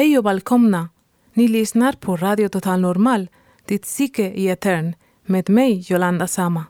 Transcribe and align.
Hej 0.00 0.18
och 0.18 0.26
välkomna! 0.26 0.88
Ni 1.34 1.48
lyssnar 1.48 1.92
på 1.92 2.16
Radio 2.16 2.48
Total 2.48 2.80
Normal, 2.80 3.28
ditt 3.64 3.82
psyke 3.82 4.22
i 4.22 4.48
etern, 4.48 4.94
med 5.26 5.48
mig 5.50 5.84
Jolanda 5.90 6.26
Sama. 6.26 6.64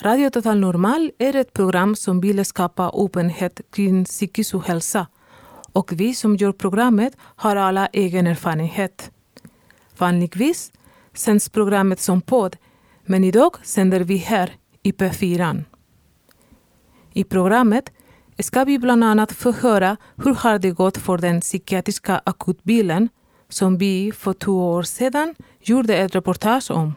Radio 0.00 0.30
Total 0.30 0.60
Normal 0.60 1.10
är 1.18 1.36
ett 1.36 1.52
program 1.52 1.96
som 1.96 2.20
vill 2.20 2.44
skapa 2.44 2.92
öppenhet 2.94 3.60
kring 3.72 4.04
psykisk 4.04 4.54
ohälsa 4.54 5.06
och 5.72 5.92
vi 5.92 6.14
som 6.14 6.36
gör 6.36 6.52
programmet 6.52 7.16
har 7.18 7.56
alla 7.56 7.86
egen 7.86 8.26
erfarenhet. 8.26 9.10
Vanligtvis 9.98 10.72
sänds 11.14 11.48
programmet 11.48 12.00
som 12.00 12.20
podd, 12.20 12.56
men 13.02 13.24
idag 13.24 13.56
sänder 13.62 14.00
vi 14.00 14.16
här 14.16 14.56
i 14.82 14.92
P4. 14.92 15.64
I 17.12 17.24
programmet 17.24 17.92
ska 18.38 18.64
vi 18.64 18.78
bland 18.78 19.04
annat 19.04 19.32
få 19.32 19.52
höra 19.52 19.96
hur 20.16 20.34
har 20.34 20.58
det 20.58 20.70
gått 20.70 20.96
för 20.96 21.18
den 21.18 21.40
psykiatriska 21.40 22.20
akutbilen 22.24 23.08
som 23.48 23.78
vi 23.78 24.12
för 24.12 24.32
två 24.32 24.72
år 24.72 24.82
sedan 24.82 25.34
gjorde 25.60 25.96
ett 25.96 26.14
reportage 26.14 26.70
om. 26.70 26.94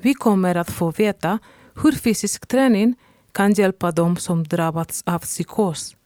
Vi 0.00 0.14
kommer 0.14 0.54
att 0.54 0.70
få 0.70 0.90
veta 0.90 1.38
hur 1.82 1.92
fysisk 1.92 2.46
träning 2.46 2.94
kan 3.32 3.52
hjälpa 3.52 3.90
dem 3.90 4.16
som 4.16 4.44
drabbats 4.44 5.02
av 5.06 5.18
psykos. 5.18 5.96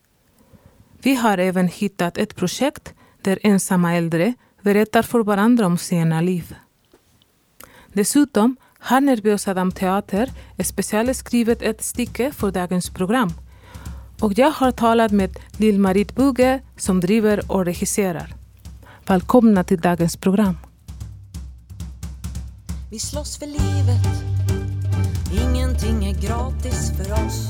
Vi 1.03 1.15
har 1.15 1.39
även 1.39 1.69
hittat 1.69 2.19
ett 2.19 2.37
projekt 2.37 2.94
där 3.22 3.39
ensamma 3.42 3.94
äldre 3.94 4.34
berättar 4.62 5.03
för 5.03 5.20
varandra 5.20 5.67
om 5.67 5.78
sina 5.78 6.20
liv. 6.20 6.55
Dessutom 7.92 8.56
har 8.78 9.00
Nervösa 9.00 9.55
Damteater 9.55 10.31
specialskrivit 10.65 11.62
ett 11.62 11.83
stycke 11.83 12.33
för 12.33 12.50
dagens 12.50 12.91
program 12.91 13.33
och 14.23 14.39
jag 14.39 14.51
har 14.51 14.70
talat 14.70 15.12
med 15.12 15.39
Lill-Marit 15.56 16.15
Bugge 16.15 16.61
som 16.77 17.01
driver 17.01 17.53
och 17.53 17.65
regisserar. 17.65 18.34
Välkomna 19.06 19.65
till 19.65 19.81
dagens 19.81 20.17
program. 20.17 20.56
Vi 22.91 22.98
slåss 22.98 23.39
för 23.39 23.47
livet 23.47 24.06
Ingenting 25.33 26.05
är 26.05 26.15
gratis 26.23 26.93
för 26.97 27.12
oss 27.12 27.48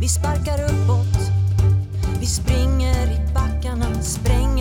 Vi 0.00 0.08
sparkar 0.08 0.64
uppåt 0.64 1.30
Vi 2.20 2.26
springer 2.26 3.06
i 3.06 3.34
backarna 3.34 4.02
Spränger 4.02 4.55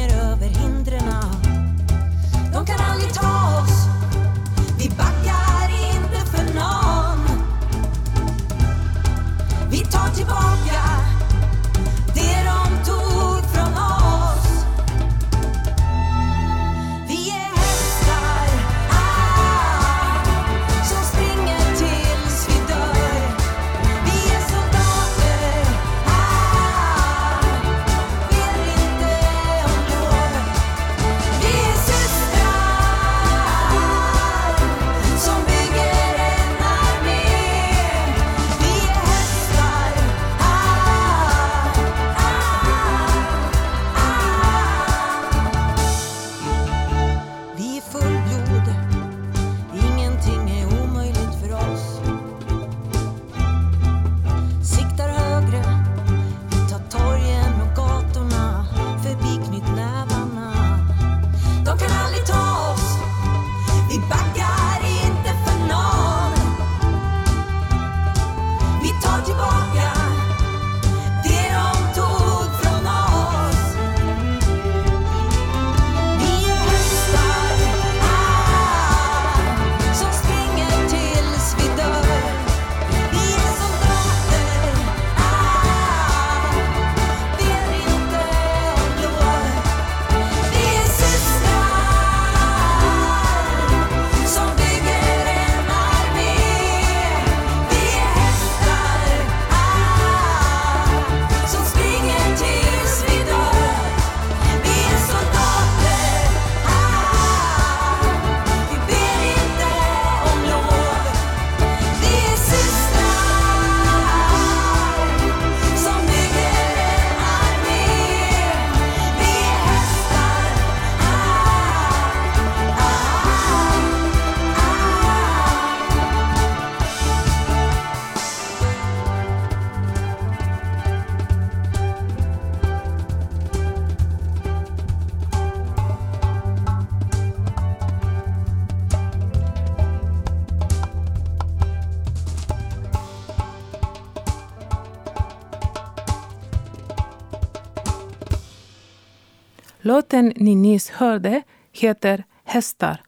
Låten 149.86 150.34
ni 150.36 150.56
nyss 150.56 150.90
hörde 150.90 151.42
heter 151.72 152.24
Hästar 152.44 153.02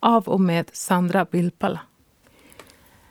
av 0.00 0.28
och 0.28 0.40
med 0.40 0.70
Sandra 0.72 1.26
Vilpala. 1.30 1.80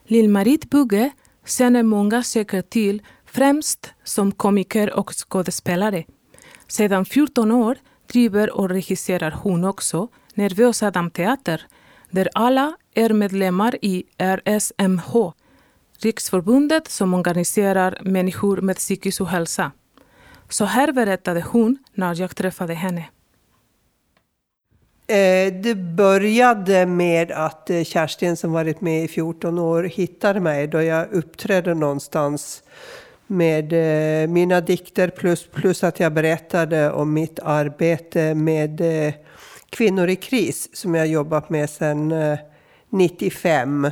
Lill-Marit 0.05 0.69
Bugge 0.69 1.11
känner 1.45 1.83
många 1.83 2.23
säkert 2.23 2.69
till 2.69 3.01
främst 3.25 3.93
som 4.03 4.31
komiker 4.31 4.93
och 4.93 5.11
skådespelare. 5.15 6.03
Sedan 6.67 7.05
14 7.05 7.51
år 7.51 7.77
driver 8.07 8.51
och 8.57 8.69
regisserar 8.69 9.31
hon 9.31 9.63
också 9.65 10.07
Nervösa 10.33 10.91
Damteater 10.91 11.61
där 12.09 12.29
alla 12.33 12.77
är 12.93 13.13
medlemmar 13.13 13.77
i 13.81 14.03
RSMH, 14.17 15.31
Riksförbundet 15.99 16.87
som 16.87 17.13
organiserar 17.13 17.99
människor 18.01 18.61
med 18.61 18.75
psykisk 18.75 19.21
ohälsa. 19.21 19.71
Så 20.49 20.65
här 20.65 20.91
berättade 20.91 21.41
hon 21.41 21.77
när 21.93 22.21
jag 22.21 22.35
träffade 22.35 22.73
henne. 22.73 23.09
Eh, 25.09 25.53
det 25.53 25.75
började 25.75 26.85
med 26.85 27.31
att 27.31 27.69
eh, 27.69 27.83
Kerstin 27.83 28.37
som 28.37 28.51
varit 28.51 28.81
med 28.81 29.03
i 29.03 29.07
14 29.07 29.59
år 29.59 29.83
hittade 29.83 30.39
mig 30.39 30.67
då 30.67 30.81
jag 30.81 31.11
uppträdde 31.11 31.73
någonstans 31.73 32.63
med 33.27 33.73
eh, 33.73 34.27
mina 34.27 34.61
dikter 34.61 35.09
plus, 35.09 35.47
plus 35.47 35.83
att 35.83 35.99
jag 35.99 36.13
berättade 36.13 36.91
om 36.91 37.13
mitt 37.13 37.39
arbete 37.39 38.35
med 38.35 38.81
kvinnor 39.69 40.07
i 40.07 40.15
kris 40.15 40.69
som 40.73 40.95
jag 40.95 41.07
jobbat 41.07 41.49
med 41.49 41.69
sedan 41.69 42.13
95. 42.89 43.91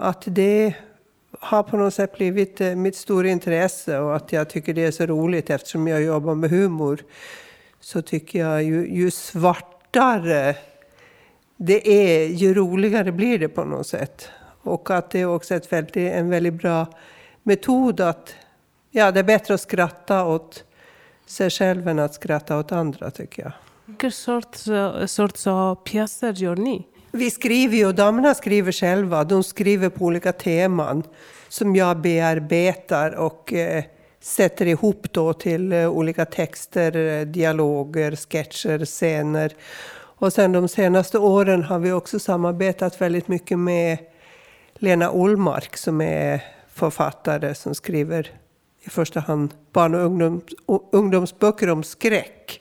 Att 0.00 0.22
det 0.26 0.74
har 1.40 1.62
på 1.62 1.76
något 1.76 1.94
sätt 1.94 2.16
blivit 2.16 2.60
eh, 2.60 2.74
mitt 2.74 2.96
stora 2.96 3.28
intresse 3.28 3.98
och 3.98 4.16
att 4.16 4.32
jag 4.32 4.50
tycker 4.50 4.74
det 4.74 4.84
är 4.84 4.90
så 4.90 5.06
roligt 5.06 5.50
eftersom 5.50 5.88
jag 5.88 6.02
jobbar 6.02 6.34
med 6.34 6.50
humor. 6.50 7.04
Så 7.80 8.02
tycker 8.02 8.38
jag 8.38 8.62
ju, 8.62 8.94
ju 8.94 9.10
svartare 9.10 10.56
det 11.56 11.88
är, 11.88 12.26
ju 12.26 12.54
roligare 12.54 13.12
blir 13.12 13.38
det 13.38 13.48
på 13.48 13.64
något 13.64 13.86
sätt. 13.86 14.28
Och 14.62 14.90
att 14.90 15.10
det 15.10 15.20
är 15.20 15.26
också 15.26 15.54
ett 15.54 15.72
väldigt, 15.72 15.96
en 15.96 16.30
väldigt 16.30 16.54
bra 16.54 16.86
metod 17.42 18.00
att... 18.00 18.34
Ja, 18.90 19.10
det 19.10 19.20
är 19.20 19.24
bättre 19.24 19.54
att 19.54 19.60
skratta 19.60 20.24
åt 20.24 20.64
sig 21.26 21.50
själv 21.50 21.88
än 21.88 21.98
att 21.98 22.14
skratta 22.14 22.58
åt 22.58 22.72
andra, 22.72 23.10
tycker 23.10 23.42
jag. 23.42 23.52
Vilken 23.84 24.12
sorts, 24.12 24.68
eh, 24.68 25.06
sorts 25.06 25.46
av 25.46 25.74
pjäser 25.74 26.32
gör 26.32 26.56
ni? 26.56 26.86
Vi 27.12 27.30
skriver 27.30 27.76
ju, 27.76 27.86
och 27.86 27.94
damerna 27.94 28.34
skriver 28.34 28.72
själva. 28.72 29.24
De 29.24 29.44
skriver 29.44 29.88
på 29.88 30.04
olika 30.04 30.32
teman 30.32 31.02
som 31.48 31.76
jag 31.76 32.00
bearbetar 32.00 33.12
och 33.14 33.52
eh, 33.52 33.84
sätter 34.20 34.66
ihop 34.66 35.12
då 35.12 35.32
till 35.32 35.72
eh, 35.72 35.88
olika 35.88 36.24
texter, 36.24 36.96
eh, 36.96 37.26
dialoger, 37.26 38.16
sketcher, 38.16 38.84
scener. 38.84 39.52
Och 39.94 40.32
sen 40.32 40.52
de 40.52 40.68
senaste 40.68 41.18
åren 41.18 41.62
har 41.62 41.78
vi 41.78 41.92
också 41.92 42.18
samarbetat 42.18 43.00
väldigt 43.00 43.28
mycket 43.28 43.58
med 43.58 43.98
Lena 44.74 45.10
Olmark 45.10 45.76
som 45.76 46.00
är 46.00 46.44
författare 46.74 47.54
som 47.54 47.74
skriver 47.74 48.30
i 48.82 48.90
första 48.90 49.20
hand 49.20 49.54
barn 49.72 49.94
och 49.94 50.00
ungdoms, 50.00 50.42
ungdomsböcker 50.92 51.70
om 51.70 51.82
skräck. 51.82 52.60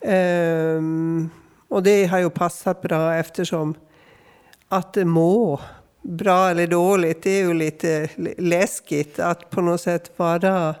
Um, 0.00 1.30
och 1.72 1.82
det 1.82 2.06
har 2.06 2.18
ju 2.18 2.30
passat 2.30 2.82
bra 2.82 3.14
eftersom 3.14 3.74
att 4.68 4.96
må 4.96 5.60
bra 6.02 6.48
eller 6.48 6.66
dåligt, 6.66 7.22
det 7.22 7.30
är 7.30 7.40
ju 7.40 7.54
lite 7.54 8.08
läskigt 8.38 9.18
att 9.18 9.50
på 9.50 9.60
något 9.60 9.80
sätt 9.80 10.12
vara 10.16 10.74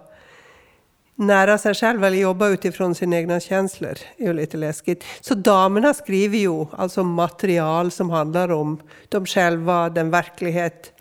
nära 1.14 1.58
sig 1.58 1.74
själv 1.74 2.04
eller 2.04 2.18
jobba 2.18 2.48
utifrån 2.48 2.94
sina 2.94 3.16
egna 3.16 3.40
känslor 3.40 3.94
är 4.16 4.26
ju 4.26 4.32
lite 4.32 4.56
läskigt. 4.56 5.04
Så 5.20 5.34
damerna 5.34 5.94
skriver 5.94 6.38
ju 6.38 6.66
alltså 6.72 7.04
material 7.04 7.90
som 7.90 8.10
handlar 8.10 8.52
om 8.52 8.80
dem 9.08 9.26
själva, 9.26 9.88
den 9.88 10.10
verklighet 10.10 10.92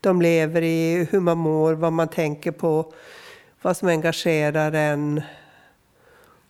de 0.00 0.22
lever 0.22 0.62
i, 0.62 1.06
hur 1.10 1.20
man 1.20 1.38
mår, 1.38 1.72
vad 1.72 1.92
man 1.92 2.08
tänker 2.08 2.50
på, 2.50 2.92
vad 3.62 3.76
som 3.76 3.88
engagerar 3.88 4.72
en. 4.72 5.22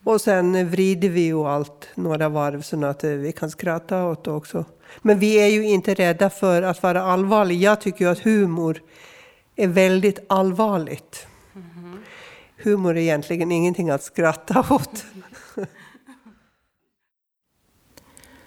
Och 0.05 0.21
sen 0.21 0.71
vrider 0.71 1.09
vi 1.09 1.21
ju 1.21 1.47
allt 1.47 1.89
några 1.95 2.29
varv 2.29 2.63
så 2.63 2.85
att 2.85 3.05
vi 3.05 3.33
kan 3.33 3.51
skratta 3.51 4.05
åt 4.05 4.25
det 4.25 4.31
också. 4.31 4.65
Men 5.03 5.19
vi 5.19 5.35
är 5.35 5.47
ju 5.47 5.65
inte 5.65 5.95
rädda 5.95 6.31
för 6.31 6.63
att 6.63 6.83
vara 6.83 7.03
allvarliga. 7.03 7.71
Jag 7.71 7.81
tycker 7.81 8.05
ju 8.05 8.11
att 8.11 8.19
humor 8.19 8.83
är 9.57 9.69
väldigt 9.69 10.19
allvarligt. 10.29 11.27
Humor 12.57 12.97
är 12.97 13.01
egentligen 13.01 13.53
ingenting 13.53 13.91
att 13.91 14.03
skratta 14.03 14.67
åt. 14.71 15.05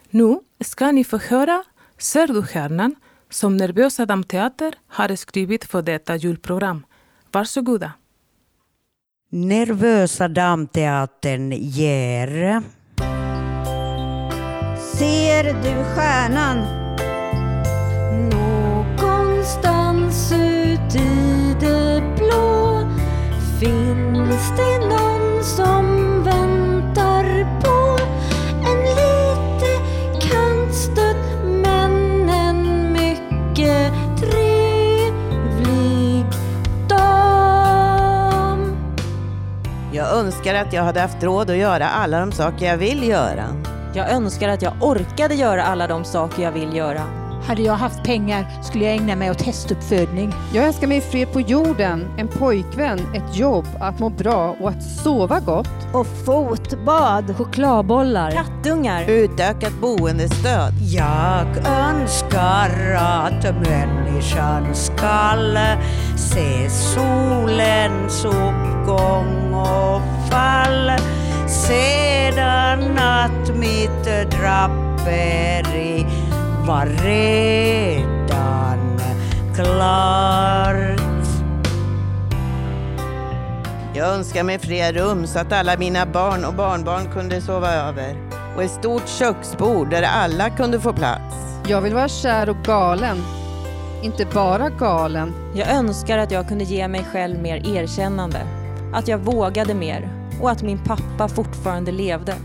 nu 0.10 0.40
ska 0.60 0.92
ni 0.92 1.04
få 1.04 1.18
höra 1.18 1.64
Ser 1.98 2.28
du 2.28 2.44
stjärnan 2.44 2.96
som 3.30 3.58
Nervösa 3.58 4.06
Damteater 4.06 4.76
har 4.88 5.16
skrivit 5.16 5.66
för 5.66 5.82
detta 5.82 6.16
julprogram. 6.16 6.86
Varsågoda. 7.32 7.92
Nervösa 9.36 10.28
Damteatern 10.28 11.52
ger... 11.52 12.62
Ser 14.98 15.44
du 15.44 15.84
stjärnan? 15.84 16.58
Någonstans 18.32 20.32
ut 20.32 20.96
i 20.96 21.56
det 21.60 22.04
blå 22.18 22.88
Finns 23.60 24.52
det 24.58 24.88
någon 24.88 25.44
som 25.44 25.93
önskar 40.14 40.56
att 40.56 40.74
jag 40.74 40.84
hade 40.84 41.02
haft 41.02 41.24
råd 41.24 41.50
att 41.50 41.58
göra 41.58 41.90
alla 41.90 42.20
de 42.20 42.32
saker 42.32 42.66
jag 42.66 42.78
vill 42.78 43.08
göra. 43.08 43.46
Jag 43.96 44.12
önskar 44.12 44.50
att 44.50 44.62
jag 44.62 44.74
orkade 44.82 45.36
göra 45.36 45.64
alla 45.64 45.88
de 45.88 46.06
saker 46.06 46.44
jag 46.44 46.52
vill 46.52 46.76
göra. 46.76 47.02
Hade 47.48 47.62
jag 47.62 47.74
haft 47.74 48.04
pengar 48.04 48.64
skulle 48.64 48.86
jag 48.86 48.94
ägna 48.94 49.16
mig 49.16 49.32
åt 49.32 49.42
hästuppfödning. 49.42 50.34
Jag 50.54 50.66
önskar 50.66 50.88
mig 50.88 51.02
fred 51.02 51.34
på 51.34 51.42
jorden, 51.42 52.06
en 52.18 52.28
pojkvän, 52.28 53.00
ett 53.16 53.38
jobb, 53.38 53.66
att 53.80 54.00
må 54.00 54.10
bra 54.10 54.56
och 54.60 54.70
att 54.70 54.84
sova 54.84 55.40
gott. 55.40 55.94
Och 55.94 56.08
fotbad. 56.26 57.38
Chokladbollar. 57.38 58.32
Kattungar. 58.32 59.10
Utökat 59.10 59.74
boendestöd. 59.82 60.74
Jag 60.82 61.48
önskar 61.68 62.96
att 62.96 63.46
människan 64.24 64.76
skall 64.76 65.58
se 66.16 66.70
solens 66.70 68.26
uppgång 68.26 69.54
och 69.54 70.02
fall 70.32 70.92
sedan 71.48 72.98
att 72.98 73.56
mitt 73.56 74.04
draperi 74.32 76.06
var 76.68 76.86
redan 77.04 79.00
klart. 79.56 81.00
Jag 83.96 84.08
önskar 84.08 84.44
mig 84.44 84.60
fler 84.60 84.94
rum 84.94 85.28
så 85.28 85.40
att 85.40 85.52
alla 85.52 85.78
mina 85.78 86.06
barn 86.06 86.46
och 86.46 86.54
barnbarn 86.54 87.12
kunde 87.14 87.42
sova 87.42 87.72
över. 87.72 88.16
Och 88.56 88.64
ett 88.64 88.72
stort 88.72 89.08
köksbord 89.08 89.90
där 89.90 90.04
alla 90.04 90.50
kunde 90.50 90.80
få 90.80 90.94
plats. 90.94 91.36
Jag 91.68 91.82
vill 91.82 91.94
vara 91.94 92.08
kär 92.08 92.50
och 92.50 92.58
galen. 92.66 93.43
Inte 94.04 94.26
bara 94.26 94.70
galen. 94.70 95.34
Jag 95.56 95.70
önskar 95.70 96.18
att 96.18 96.32
jag 96.32 96.48
kunde 96.48 96.64
ge 96.64 96.88
mig 96.88 97.06
själv 97.12 97.40
mer 97.42 97.76
erkännande. 97.76 98.48
Att 98.94 99.08
jag 99.08 99.18
vågade 99.18 99.74
mer 99.74 100.10
och 100.42 100.52
att 100.52 100.62
min 100.62 100.78
pappa 100.78 101.28
fortfarande 101.28 101.92
levde. 101.92 102.36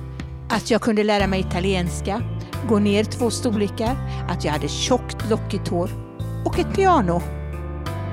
Att 0.49 0.71
jag 0.71 0.81
kunde 0.81 1.05
lära 1.05 1.27
mig 1.27 1.41
italienska, 1.41 2.23
gå 2.69 2.79
ner 2.79 3.05
två 3.05 3.31
storlekar, 3.31 3.97
att 4.29 4.45
jag 4.45 4.53
hade 4.53 4.69
tjockt 4.69 5.31
lockigt 5.31 5.69
hår 5.69 5.91
och 6.45 6.59
ett 6.59 6.75
piano. 6.75 7.23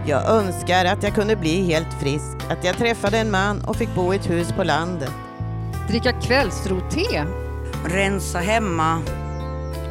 Jag 0.07 0.29
önskar 0.29 0.85
att 0.85 1.03
jag 1.03 1.15
kunde 1.15 1.35
bli 1.35 1.63
helt 1.63 1.93
frisk, 1.99 2.37
att 2.49 2.63
jag 2.63 2.77
träffade 2.77 3.17
en 3.17 3.31
man 3.31 3.65
och 3.65 3.75
fick 3.75 3.95
bo 3.95 4.13
i 4.13 4.15
ett 4.15 4.29
hus 4.29 4.51
på 4.51 4.63
landet. 4.63 5.11
Dricka 5.89 6.11
kvällsro-te. 6.11 7.23
Rensa 7.85 8.39
hemma, 8.39 9.01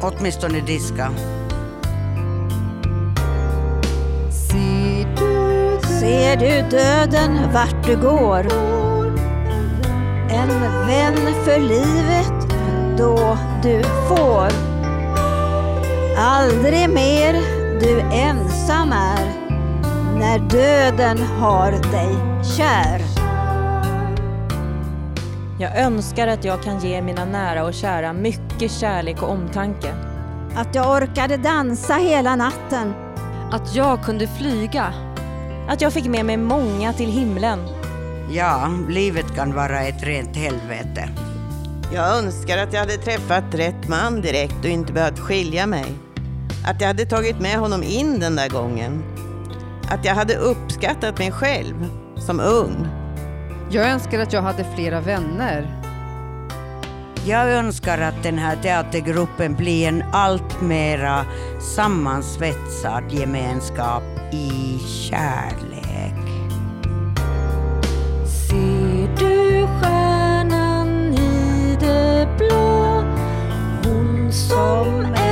åtminstone 0.01 0.59
diska. 0.59 1.11
Ser 5.99 6.35
du 6.35 6.77
döden 6.77 7.53
vart 7.53 7.85
du 7.85 7.95
går? 7.97 8.47
En 10.29 10.61
vän 10.87 11.33
för 11.45 11.59
livet 11.59 12.55
då 12.97 13.37
du 13.63 13.83
får. 13.83 14.49
Aldrig 16.17 16.89
mer 16.89 17.33
du 17.79 17.99
ensam 17.99 18.91
är 18.91 19.25
när 20.19 20.39
döden 20.39 21.17
har 21.17 21.71
dig 21.71 22.43
kär. 22.57 23.01
Jag 25.59 25.79
önskar 25.79 26.27
att 26.27 26.45
jag 26.45 26.63
kan 26.63 26.79
ge 26.79 27.01
mina 27.01 27.25
nära 27.25 27.63
och 27.63 27.73
kära 27.73 28.13
mycket 28.13 28.71
kärlek 28.71 29.23
och 29.23 29.29
omtanke. 29.29 29.95
Att 30.55 30.75
jag 30.75 30.91
orkade 30.91 31.37
dansa 31.37 31.93
hela 31.93 32.35
natten. 32.35 32.93
Att 33.51 33.75
jag 33.75 34.03
kunde 34.03 34.27
flyga. 34.27 35.04
Att 35.67 35.81
jag 35.81 35.93
fick 35.93 36.05
med 36.05 36.25
mig 36.25 36.37
många 36.37 36.93
till 36.93 37.11
himlen. 37.11 37.59
Ja, 38.31 38.69
livet 38.89 39.35
kan 39.35 39.53
vara 39.53 39.81
ett 39.81 40.03
rent 40.03 40.35
helvete. 40.35 41.09
Jag 41.93 42.17
önskar 42.17 42.57
att 42.57 42.73
jag 42.73 42.79
hade 42.79 42.97
träffat 42.97 43.43
rätt 43.51 43.87
man 43.87 44.21
direkt 44.21 44.59
och 44.59 44.69
inte 44.69 44.93
behövt 44.93 45.19
skilja 45.19 45.65
mig. 45.67 45.85
Att 46.67 46.81
jag 46.81 46.87
hade 46.87 47.05
tagit 47.05 47.39
med 47.39 47.57
honom 47.57 47.83
in 47.83 48.19
den 48.19 48.35
där 48.35 48.49
gången. 48.49 49.03
Att 49.89 50.05
jag 50.05 50.15
hade 50.15 50.35
uppskattat 50.35 51.19
mig 51.19 51.31
själv 51.31 51.89
som 52.17 52.39
ung. 52.39 52.87
Jag 53.71 53.89
önskar 53.89 54.19
att 54.19 54.33
jag 54.33 54.41
hade 54.41 54.65
flera 54.75 55.01
vänner. 55.01 55.81
Jag 57.25 57.51
önskar 57.51 58.01
att 58.01 58.23
den 58.23 58.37
här 58.37 58.55
teatergruppen 58.55 59.55
blir 59.55 59.87
en 59.87 60.03
allt 60.13 60.61
mera 60.61 61.25
sammansvetsad 61.75 63.11
gemenskap 63.11 64.14
i 64.31 64.79
kärlek. 64.79 66.15
Ser 68.25 69.15
du 69.19 69.67
stjärnan 69.67 71.13
i 71.13 71.77
det 71.79 72.27
blå? 72.37 73.03
Hon 73.83 74.31
som 74.33 75.05
är 75.15 75.24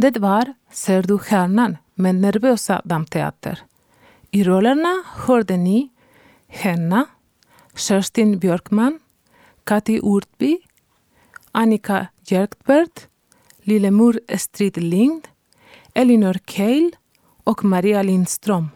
Det 0.00 0.18
var 0.18 0.54
Ser 0.70 1.02
du 1.02 1.18
stjärnan 1.18 1.76
med 1.94 2.14
Nervösa 2.14 2.82
Damteater. 2.84 3.62
I 4.30 4.44
rollerna 4.44 5.02
hörde 5.26 5.56
ni 5.56 5.90
Henna, 6.46 7.06
Kerstin 7.74 8.38
Björkman, 8.38 8.98
Kati 9.64 10.00
Urtby, 10.02 10.58
Annika 11.52 12.06
Jerkbert, 12.30 13.08
Lillemor 13.62 14.20
Strid 14.38 14.76
Lind, 14.76 15.28
Elinor 15.94 16.36
Keil 16.46 16.96
och 17.44 17.64
Maria 17.64 18.02
Lindström. 18.02 18.68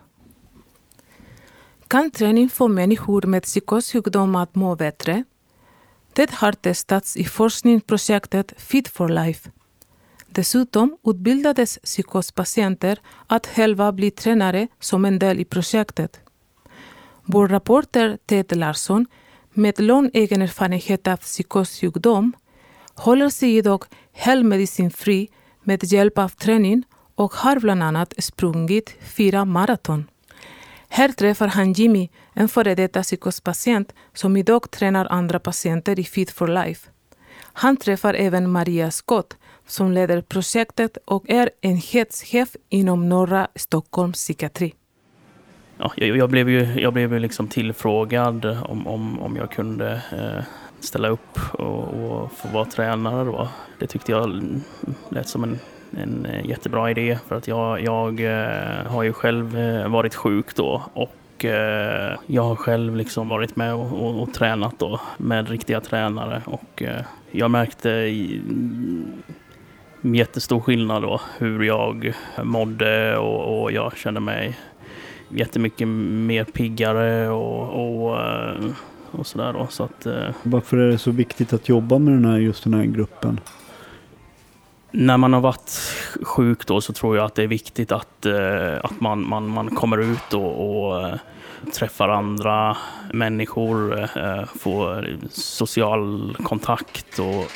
Kan 1.89 2.11
träning 2.11 2.49
få 2.49 2.69
människor 2.69 3.23
med 3.23 3.43
psykossjukdom 3.43 4.37
att 4.37 4.55
må 4.55 4.77
bättre? 4.77 5.25
Det 6.13 6.31
har 6.31 6.53
testats 6.53 7.17
i 7.17 7.25
forskningsprojektet 7.25 8.53
Fit 8.57 8.89
for 8.89 9.09
Life. 9.09 9.51
Dessutom 10.35 10.97
utbildades 11.07 11.79
psykospatienter 11.79 12.99
att 13.27 13.47
själva 13.47 13.93
bli 13.93 14.11
tränare 14.11 14.69
som 14.81 15.05
en 15.05 15.19
del 15.19 15.41
i 15.41 15.45
projektet. 15.45 16.21
Vår 17.25 17.49
rapporter 17.49 18.19
Ted 18.27 18.57
Larsson, 18.57 19.07
med 19.51 19.81
lång 19.81 20.11
egen 20.15 20.43
erfarenhet 20.43 21.09
av 21.09 21.17
psykossjukdom, 21.17 22.33
håller 22.95 23.29
sig 23.29 23.57
idag 23.57 23.85
helt 24.13 24.47
medicinfri 24.47 25.29
med 25.63 25.85
hjälp 25.85 26.19
av 26.19 26.29
träning 26.29 26.85
och 27.15 27.33
har 27.35 27.61
bland 27.61 27.83
annat 27.83 28.15
sprungit 28.19 28.97
fyra 29.01 29.45
maraton. 29.45 30.05
Här 30.89 31.09
träffar 31.09 31.49
han 31.49 31.73
Jimmy, 31.73 32.09
en 32.35 32.49
före 32.49 32.75
detta 32.75 33.03
psykospatient 33.03 33.93
som 34.15 34.37
idag 34.37 34.71
tränar 34.71 35.07
andra 35.11 35.39
patienter 35.39 36.01
i 36.01 36.05
Fit 36.05 36.31
for 36.31 36.49
Life. 36.49 36.89
Han 37.53 37.77
träffar 37.77 38.15
även 38.15 38.51
Maria 38.51 38.91
Scott 38.91 39.37
som 39.73 39.93
leder 39.93 40.21
projektet 40.21 40.99
och 41.05 41.31
är 41.31 41.51
enhetschef 41.61 42.57
inom 42.69 43.09
norra 43.09 43.49
Stockholms 43.55 44.17
psykiatri. 44.17 44.75
Ja, 45.79 45.93
jag, 45.97 46.17
jag, 46.17 46.31
blev 46.31 46.49
ju, 46.49 46.81
jag 46.81 46.93
blev 46.93 47.13
ju 47.13 47.19
liksom 47.19 47.49
tillfrågad 47.49 48.45
om, 48.45 48.87
om, 48.87 49.21
om 49.21 49.37
jag 49.37 49.51
kunde 49.51 50.03
eh, 50.13 50.45
ställa 50.81 51.09
upp 51.09 51.39
och, 51.53 51.85
och 51.85 52.33
få 52.33 52.49
vara 52.49 52.65
tränare. 52.65 53.25
Då. 53.25 53.49
Det 53.79 53.87
tyckte 53.87 54.13
jag 54.13 54.43
lät 55.11 55.29
som 55.29 55.45
en 55.45 55.59
en 55.97 56.27
eh, 56.27 56.47
jättebra 56.47 56.91
idé 56.91 57.19
för 57.29 57.37
att 57.37 57.49
jag, 57.49 57.83
jag 57.83 58.21
eh, 58.21 58.87
har 58.87 59.03
ju 59.03 59.13
själv 59.13 59.59
eh, 59.59 59.89
varit 59.89 60.15
sjuk 60.15 60.57
då 60.57 60.83
och 60.95 61.45
eh, 61.45 62.19
jag 62.27 62.43
har 62.43 62.57
själv 62.57 62.97
liksom 62.97 63.29
varit 63.29 63.57
med 63.57 63.75
och, 63.75 63.93
och, 63.93 64.23
och, 64.23 64.35
tränat 64.35 64.79
då 64.79 65.01
med 65.17 65.49
riktiga 65.49 65.81
tränare 65.81 66.43
och 66.45 66.83
eh, 66.83 67.05
jag 67.31 67.51
märkte 67.51 67.91
jättestor 70.03 70.61
skillnad 70.61 71.03
då 71.03 71.21
hur 71.39 71.63
jag 71.63 72.15
mådde 72.43 73.19
och, 73.19 73.63
och 73.63 73.73
jag 73.73 73.97
kände 73.97 74.21
mig 74.21 74.59
jättemycket 75.29 75.89
mer 75.89 76.45
piggare 76.45 77.29
och, 77.29 77.69
och, 77.69 78.19
och 79.11 79.27
sådär 79.27 79.53
då. 79.53 79.67
Så 79.71 79.85
att, 79.85 80.07
Varför 80.43 80.77
är 80.77 80.91
det 80.91 80.99
så 80.99 81.11
viktigt 81.11 81.53
att 81.53 81.69
jobba 81.69 81.99
med 81.99 82.15
den 82.15 82.25
här, 82.25 82.39
just 82.39 82.65
den 82.65 82.75
här 82.75 82.85
gruppen? 82.85 83.41
när 84.93 85.17
man 85.17 85.33
har 85.33 85.41
varit 85.41 85.71
sjuk 86.23 86.67
då 86.67 86.81
så 86.81 86.93
tror 86.93 87.17
jag 87.17 87.27
att 87.27 87.35
det 87.35 87.43
är 87.43 87.47
viktigt 87.47 87.93
att, 87.93 88.27
eh, 88.27 88.85
att 88.85 89.01
man, 89.01 89.29
man, 89.29 89.49
man 89.49 89.71
kommer 89.75 89.99
ut 89.99 90.35
och, 90.35 90.87
och 90.87 91.09
eh, 91.09 91.15
träffar 91.75 92.09
andra 92.09 92.77
människor, 93.13 94.01
eh, 94.03 94.45
får 94.59 95.17
social 95.31 96.37
kontakt 96.43 97.19
och 97.19 97.47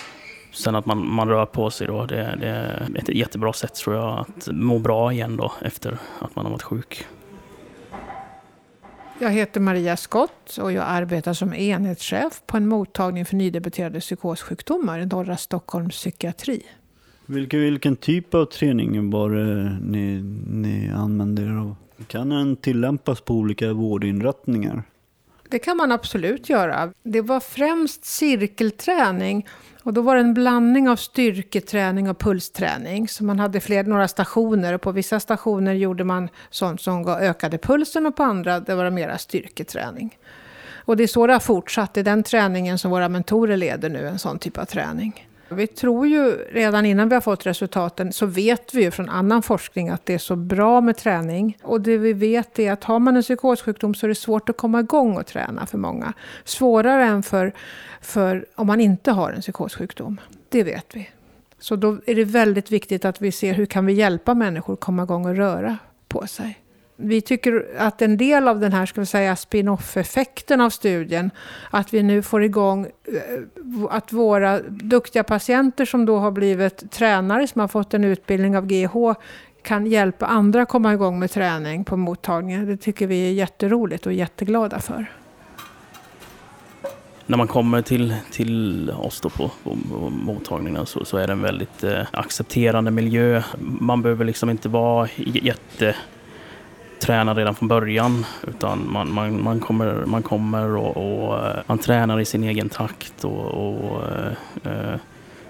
sen 0.57 0.75
att 0.75 0.87
man, 0.87 1.09
man 1.09 1.29
rör 1.29 1.47
på 1.47 1.71
sig 1.71 1.87
då. 1.87 2.07
Det, 2.07 2.37
det 2.41 2.49
är 2.49 2.89
ett 2.95 3.09
jättebra 3.09 3.53
sätt 3.53 3.75
tror 3.75 3.97
jag 3.97 4.19
att 4.19 4.49
må 4.53 4.79
bra 4.79 5.13
igen 5.13 5.37
då 5.37 5.53
efter 5.63 5.99
att 6.19 6.37
man 6.37 6.45
har 6.45 6.53
varit 6.53 6.63
sjuk. 6.63 7.07
Jag 9.19 9.31
heter 9.31 9.61
Maria 9.61 9.97
Skott 9.97 10.59
och 10.61 10.73
jag 10.73 10.85
arbetar 10.89 11.33
som 11.33 11.55
enhetschef 11.55 12.43
på 12.47 12.57
en 12.57 12.69
mottagning 12.69 13.27
för 13.27 13.37
nydebuterade 13.37 14.01
psykossjukdomar 14.01 14.99
i 14.99 15.07
norra 15.07 15.37
Stockholms 15.37 15.95
psykiatri. 15.95 16.63
Vilken, 17.27 17.61
vilken 17.61 17.97
typ 17.97 18.35
av 18.35 18.45
träning 18.45 19.11
var 19.11 19.31
det 19.31 19.79
ni, 19.83 20.23
ni 20.47 20.91
använde 20.91 21.43
er 21.43 21.59
av? 21.59 21.77
Kan 22.07 22.29
den 22.29 22.57
tillämpas 22.57 23.21
på 23.21 23.35
olika 23.35 23.73
vårdinrättningar? 23.73 24.83
Det 25.51 25.59
kan 25.59 25.77
man 25.77 25.93
absolut 25.93 26.49
göra. 26.49 26.93
Det 27.03 27.21
var 27.21 27.41
främst 27.41 28.05
cirkelträning 28.05 29.47
och 29.83 29.93
då 29.93 30.03
var 30.03 30.15
det 30.15 30.21
en 30.21 30.35
blandning 30.35 30.89
av 30.89 30.97
styrketräning 30.97 32.11
och 32.11 32.19
pulsträning. 32.19 33.09
Så 33.09 33.25
man 33.25 33.39
hade 33.39 33.61
fler, 33.61 33.85
några 33.85 34.09
stationer 34.09 34.73
och 34.73 34.81
på 34.81 34.93
vissa 34.93 35.21
stationer 35.21 35.75
gjorde 35.75 36.05
man 36.05 36.29
sånt 36.51 36.81
som 36.81 37.09
ökade 37.09 37.59
pulsen 37.59 38.07
och 38.07 38.17
på 38.17 38.23
andra 38.23 38.61
det 38.61 38.75
var 38.75 38.85
det 38.85 38.91
mera 38.91 39.19
styrketräning. 39.19 40.19
Och 40.87 40.97
det 40.97 41.03
är 41.03 41.07
så 41.07 41.27
det 41.27 41.33
har 41.33 41.41
fortsatt. 41.41 41.95
Det 41.95 42.01
är 42.01 42.05
den 42.05 42.23
träningen 42.23 42.79
som 42.79 42.91
våra 42.91 43.09
mentorer 43.09 43.57
leder 43.57 43.89
nu, 43.89 44.07
en 44.07 44.19
sån 44.19 44.39
typ 44.39 44.59
av 44.59 44.65
träning. 44.65 45.26
Vi 45.49 45.67
tror 45.67 46.07
ju 46.07 46.33
redan 46.33 46.87
innan 46.87 47.09
vi 47.09 47.15
har 47.15 47.21
fått 47.21 47.47
resultaten 47.47 48.13
så 48.13 48.27
vet 48.27 48.75
vi 48.75 48.83
ju 48.83 48.91
från 48.91 49.09
annan 49.09 49.43
forskning 49.43 49.89
att 49.89 50.07
det 50.07 50.15
är 50.15 50.19
så 50.19 50.37
bra 50.37 50.81
med 50.81 50.97
träning. 50.97 51.59
Och 51.63 51.81
det 51.81 51.99
vi 51.99 52.13
vet 52.13 52.59
är 52.59 52.73
att 52.73 52.85
har 52.85 52.99
man 52.99 53.17
en 53.17 53.23
psykossjukdom 53.23 53.95
så 53.95 54.07
är 54.07 54.09
det 54.09 54.15
svårt 54.15 54.49
att 54.49 54.57
komma 54.57 54.81
igång 54.81 55.17
och 55.17 55.27
träna 55.27 55.67
för 55.67 55.79
många. 55.79 56.13
Svårare 56.45 57.05
än 57.05 57.23
för, 57.23 57.53
för 58.01 58.47
om 58.55 58.67
man 58.67 58.81
inte 58.81 59.11
har 59.13 59.33
en 59.33 59.41
psykossjukdom. 59.41 60.21
Det 60.49 60.63
vet 60.63 60.97
vi. 60.97 61.11
Så 61.59 61.77
då 61.77 61.99
är 62.07 62.15
det 62.15 62.25
väldigt 62.25 62.71
viktigt 62.71 63.05
att 63.05 63.21
vi 63.21 63.33
ser 63.33 63.55
hur 63.55 63.67
kan 63.67 63.87
vi 63.87 63.93
hjälpa 63.93 64.35
människor 64.35 64.73
att 64.73 64.81
komma 64.81 65.03
igång 65.03 65.27
och 65.27 65.37
röra 65.37 65.79
på 66.09 66.27
sig. 66.27 66.59
Vi 66.97 67.21
tycker 67.21 67.67
att 67.79 68.03
en 68.03 68.17
del 68.17 68.49
av 68.49 68.61
den 68.61 68.73
här 68.73 68.87
ska 68.87 69.01
vi 69.01 69.07
säga, 69.07 69.37
spin-off-effekten 69.37 70.61
av 70.61 70.71
studien, 70.71 71.31
att 71.71 71.95
vi 71.95 72.03
nu 72.03 72.23
får 72.23 72.43
igång 72.43 72.87
eh, 72.87 73.91
att 73.91 74.13
våra 74.13 74.61
duktiga 74.61 75.25
patienter 75.25 75.85
som 75.85 76.07
då 76.07 76.19
har 76.19 76.31
blivit 76.31 76.91
tränare, 76.91 77.47
som 77.47 77.61
har 77.61 77.69
fått 77.69 77.95
en 77.95 78.05
utbildning 78.05 78.57
av 78.57 78.67
GH, 78.67 79.15
kan 79.63 79.87
hjälpa 79.87 80.27
andra 80.27 80.63
att 80.63 80.69
komma 80.69 80.93
igång 80.93 81.19
med 81.19 81.31
träning 81.31 81.85
på 81.85 81.97
mottagningen. 81.97 82.67
Det 82.67 82.77
tycker 82.77 83.07
vi 83.07 83.29
är 83.29 83.33
jätteroligt 83.33 84.07
och 84.07 84.13
jätteglada 84.13 84.81
för. 84.81 85.07
När 87.27 87.37
man 87.37 87.49
kommer 87.49 87.83
till, 87.83 88.15
till 88.33 88.91
oss 88.91 89.21
på, 89.21 89.29
på, 89.29 89.51
på 89.65 90.11
mottagningen 90.11 90.87
så, 90.87 91.05
så, 91.05 91.17
är 91.17 91.27
det 91.27 91.33
en 91.33 91.43
väldigt 91.43 91.85
eh, 91.85 92.03
accepterande 92.11 92.91
miljö. 92.91 93.43
Man 93.59 94.03
behöver 94.03 94.25
liksom 94.25 94.51
inte 94.51 94.69
vara 94.69 95.09
jätte 95.17 95.97
träna 97.01 97.35
redan 97.35 97.55
från 97.55 97.69
början 97.69 98.25
utan 98.49 98.93
man, 98.93 99.13
man, 99.13 99.43
man 99.43 99.61
kommer, 99.61 100.05
man 100.07 100.23
kommer 100.23 100.77
och, 100.77 100.97
och 100.97 101.47
eh, 101.47 101.57
man 101.67 101.79
tränar 101.79 102.21
i 102.21 102.25
sin 102.25 102.45
egen 102.45 102.69
takt 102.69 103.25
och, 103.25 103.45
och 103.45 104.03
eh, 104.03 104.73
eh, 104.73 104.99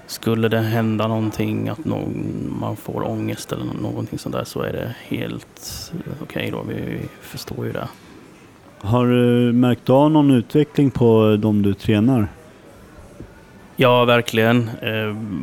skulle 0.06 0.48
det 0.48 0.58
hända 0.58 1.08
någonting, 1.08 1.68
att 1.68 1.84
någon, 1.84 2.56
man 2.60 2.76
får 2.76 3.08
ångest 3.08 3.52
eller 3.52 3.64
någonting 3.82 4.18
sånt 4.18 4.34
där 4.34 4.44
så 4.44 4.62
är 4.62 4.72
det 4.72 4.94
helt 5.16 5.92
okej 6.06 6.22
okay 6.22 6.50
då, 6.50 6.62
vi 6.68 6.98
förstår 7.20 7.66
ju 7.66 7.72
det. 7.72 7.88
Har 8.78 9.06
du 9.06 9.52
märkt 9.52 9.90
av 9.90 10.10
någon 10.10 10.30
utveckling 10.30 10.90
på 10.90 11.36
de 11.40 11.62
du 11.62 11.74
tränar? 11.74 12.28
Ja, 13.76 14.04
verkligen. 14.04 14.70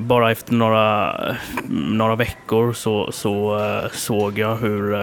Bara 0.08 0.32
efter 0.32 0.54
några, 0.54 1.16
några 1.70 2.16
veckor 2.16 2.74
så, 2.74 3.12
så 3.12 3.60
såg 3.92 4.40
jag 4.40 4.56
hur 4.56 4.94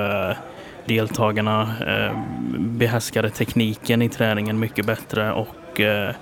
deltagarna 0.91 1.75
eh, 1.87 2.19
behärskade 2.59 3.31
tekniken 3.31 4.03
i 4.03 4.09
träningen 4.09 4.59
mycket 4.59 4.87
bättre 4.87 5.33
och 5.33 5.81
eh, 5.81 6.15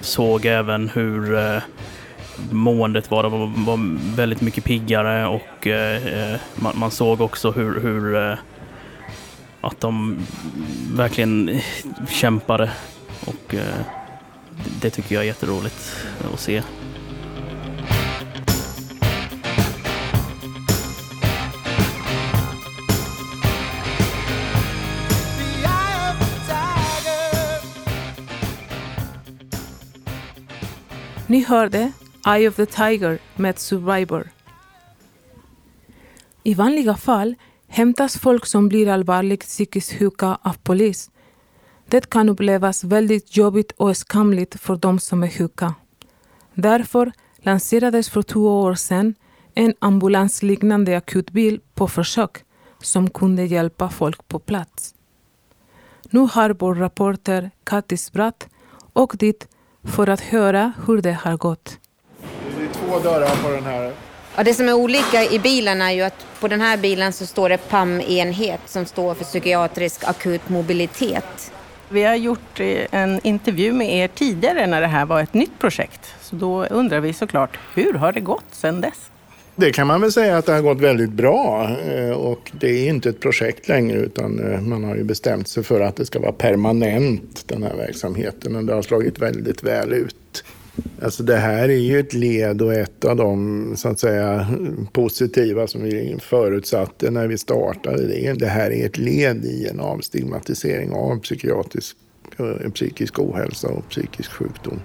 såg 0.00 0.46
även 0.46 0.88
hur 0.88 1.34
eh, 1.38 1.62
måendet 2.50 3.10
var, 3.10 3.24
var, 3.24 3.52
var 3.66 3.78
väldigt 4.16 4.40
mycket 4.40 4.64
piggare 4.64 5.26
och 5.26 5.68
man, 6.74 6.90
såg 6.90 7.20
också 7.20 7.50
hur, 7.50 7.80
hur 7.80 8.36
att 9.60 9.80
de 9.80 10.18
verkligen 10.94 11.60
kämpade 12.08 12.70
och 13.26 13.54
det 14.80 14.90
tycker 14.90 15.14
jag 15.14 15.22
är 15.22 15.26
jätteroligt 15.26 16.06
att 16.34 16.40
se. 16.40 16.62
Ni 31.28 31.44
hörde 31.44 31.92
Eye 32.26 32.48
of 32.48 32.56
the 32.56 32.66
Tiger 32.66 33.18
med 33.36 33.58
Survivor. 33.58 34.28
I 36.42 36.54
vanliga 36.54 36.94
fall 36.94 37.34
hämtas 37.68 38.18
folk 38.18 38.46
som 38.46 38.68
blir 38.68 38.88
allvarligt 38.88 39.40
psykiskt 39.40 39.98
sjuka 39.98 40.38
av 40.42 40.56
polis. 40.62 41.10
Det 41.88 42.10
kan 42.10 42.28
upplevas 42.28 42.84
väldigt 42.84 43.36
jobbigt 43.36 43.72
och 43.76 43.96
skamligt 43.96 44.60
för 44.60 44.76
de 44.76 44.98
som 44.98 45.22
är 45.22 45.28
sjuka. 45.28 45.74
Därför 46.54 47.12
lanserades 47.38 48.10
för 48.10 48.22
två 48.22 48.60
år 48.60 48.74
sedan 48.74 49.14
en 49.54 49.74
ambulansliknande 49.78 50.96
akutbil 50.96 51.60
på 51.74 51.88
försök 51.88 52.44
som 52.82 53.10
kunde 53.10 53.44
hjälpa 53.44 53.88
folk 53.88 54.28
på 54.28 54.38
plats. 54.38 54.94
Nu 56.10 56.20
har 56.20 56.50
vår 56.58 56.74
rapporter 56.74 57.50
Kattis 57.64 58.12
Bratt 58.12 58.48
åkt 58.92 59.20
dit 59.20 59.48
för 59.86 60.08
att 60.08 60.20
höra 60.20 60.72
hur 60.86 61.02
det 61.02 61.12
har 61.12 61.36
gått. 61.36 61.78
Det 62.58 62.64
är 62.64 62.68
två 62.68 62.98
dörrar 62.98 63.42
på 63.42 63.50
den 63.50 63.64
här. 63.64 63.92
Ja, 64.36 64.42
det 64.42 64.54
som 64.54 64.68
är 64.68 64.72
olika 64.72 65.24
i 65.24 65.38
bilen 65.38 65.82
är 65.82 65.90
ju 65.90 66.02
att 66.02 66.26
på 66.40 66.48
den 66.48 66.60
här 66.60 66.76
bilen 66.76 67.12
så 67.12 67.26
står 67.26 67.48
det 67.48 67.58
PAM-enhet 67.68 68.60
som 68.66 68.86
står 68.86 69.14
för 69.14 69.24
psykiatrisk 69.24 70.04
akut 70.04 70.48
mobilitet. 70.48 71.52
Vi 71.88 72.04
har 72.04 72.14
gjort 72.14 72.60
eh, 72.60 72.86
en 72.90 73.20
intervju 73.22 73.72
med 73.72 73.94
er 73.94 74.08
tidigare 74.08 74.66
när 74.66 74.80
det 74.80 74.86
här 74.86 75.04
var 75.04 75.20
ett 75.20 75.34
nytt 75.34 75.58
projekt. 75.58 76.14
Så 76.20 76.36
då 76.36 76.64
undrar 76.64 77.00
vi 77.00 77.12
såklart, 77.12 77.58
hur 77.74 77.92
har 77.92 78.12
det 78.12 78.20
gått 78.20 78.44
sedan 78.50 78.80
dess? 78.80 79.10
Det 79.58 79.72
kan 79.72 79.86
man 79.86 80.00
väl 80.00 80.12
säga 80.12 80.38
att 80.38 80.46
det 80.46 80.52
har 80.52 80.62
gått 80.62 80.80
väldigt 80.80 81.12
bra 81.12 81.70
eh, 81.80 82.10
och 82.10 82.50
det 82.60 82.68
är 82.68 82.88
inte 82.88 83.08
ett 83.08 83.20
projekt 83.20 83.68
längre 83.68 83.98
utan 83.98 84.52
eh, 84.52 84.60
man 84.60 84.84
har 84.84 84.96
ju 84.96 85.04
bestämt 85.04 85.48
sig 85.48 85.62
för 85.62 85.80
att 85.80 85.96
det 85.96 86.06
ska 86.06 86.20
vara 86.20 86.32
permanent 86.32 87.44
den 87.46 87.62
här 87.62 87.76
verksamheten 87.76 88.56
och 88.56 88.64
det 88.64 88.74
har 88.74 88.82
slagit 88.82 89.18
väldigt 89.18 89.62
väl 89.62 89.92
ut. 89.92 90.44
Alltså 91.02 91.22
det 91.22 91.36
här 91.36 91.68
är 91.68 91.78
ju 91.78 92.00
ett 92.00 92.14
led 92.14 92.62
och 92.62 92.74
ett 92.74 93.04
av 93.04 93.16
de 93.16 93.72
så 93.76 93.88
att 93.88 94.00
säga 94.00 94.46
positiva 94.92 95.66
som 95.66 95.82
vi 95.82 96.16
förutsatte 96.20 97.10
när 97.10 97.26
vi 97.26 97.38
startade. 97.38 98.06
Det, 98.06 98.32
det 98.32 98.46
här 98.46 98.70
är 98.70 98.86
ett 98.86 98.98
led 98.98 99.44
i 99.44 99.68
en 99.68 99.80
avstigmatisering 99.80 100.92
av 100.92 101.20
psykiatrisk, 101.20 101.96
eh, 102.38 102.70
psykisk 102.70 103.18
ohälsa 103.18 103.68
och 103.68 103.88
psykisk 103.88 104.30
sjukdom. 104.30 104.80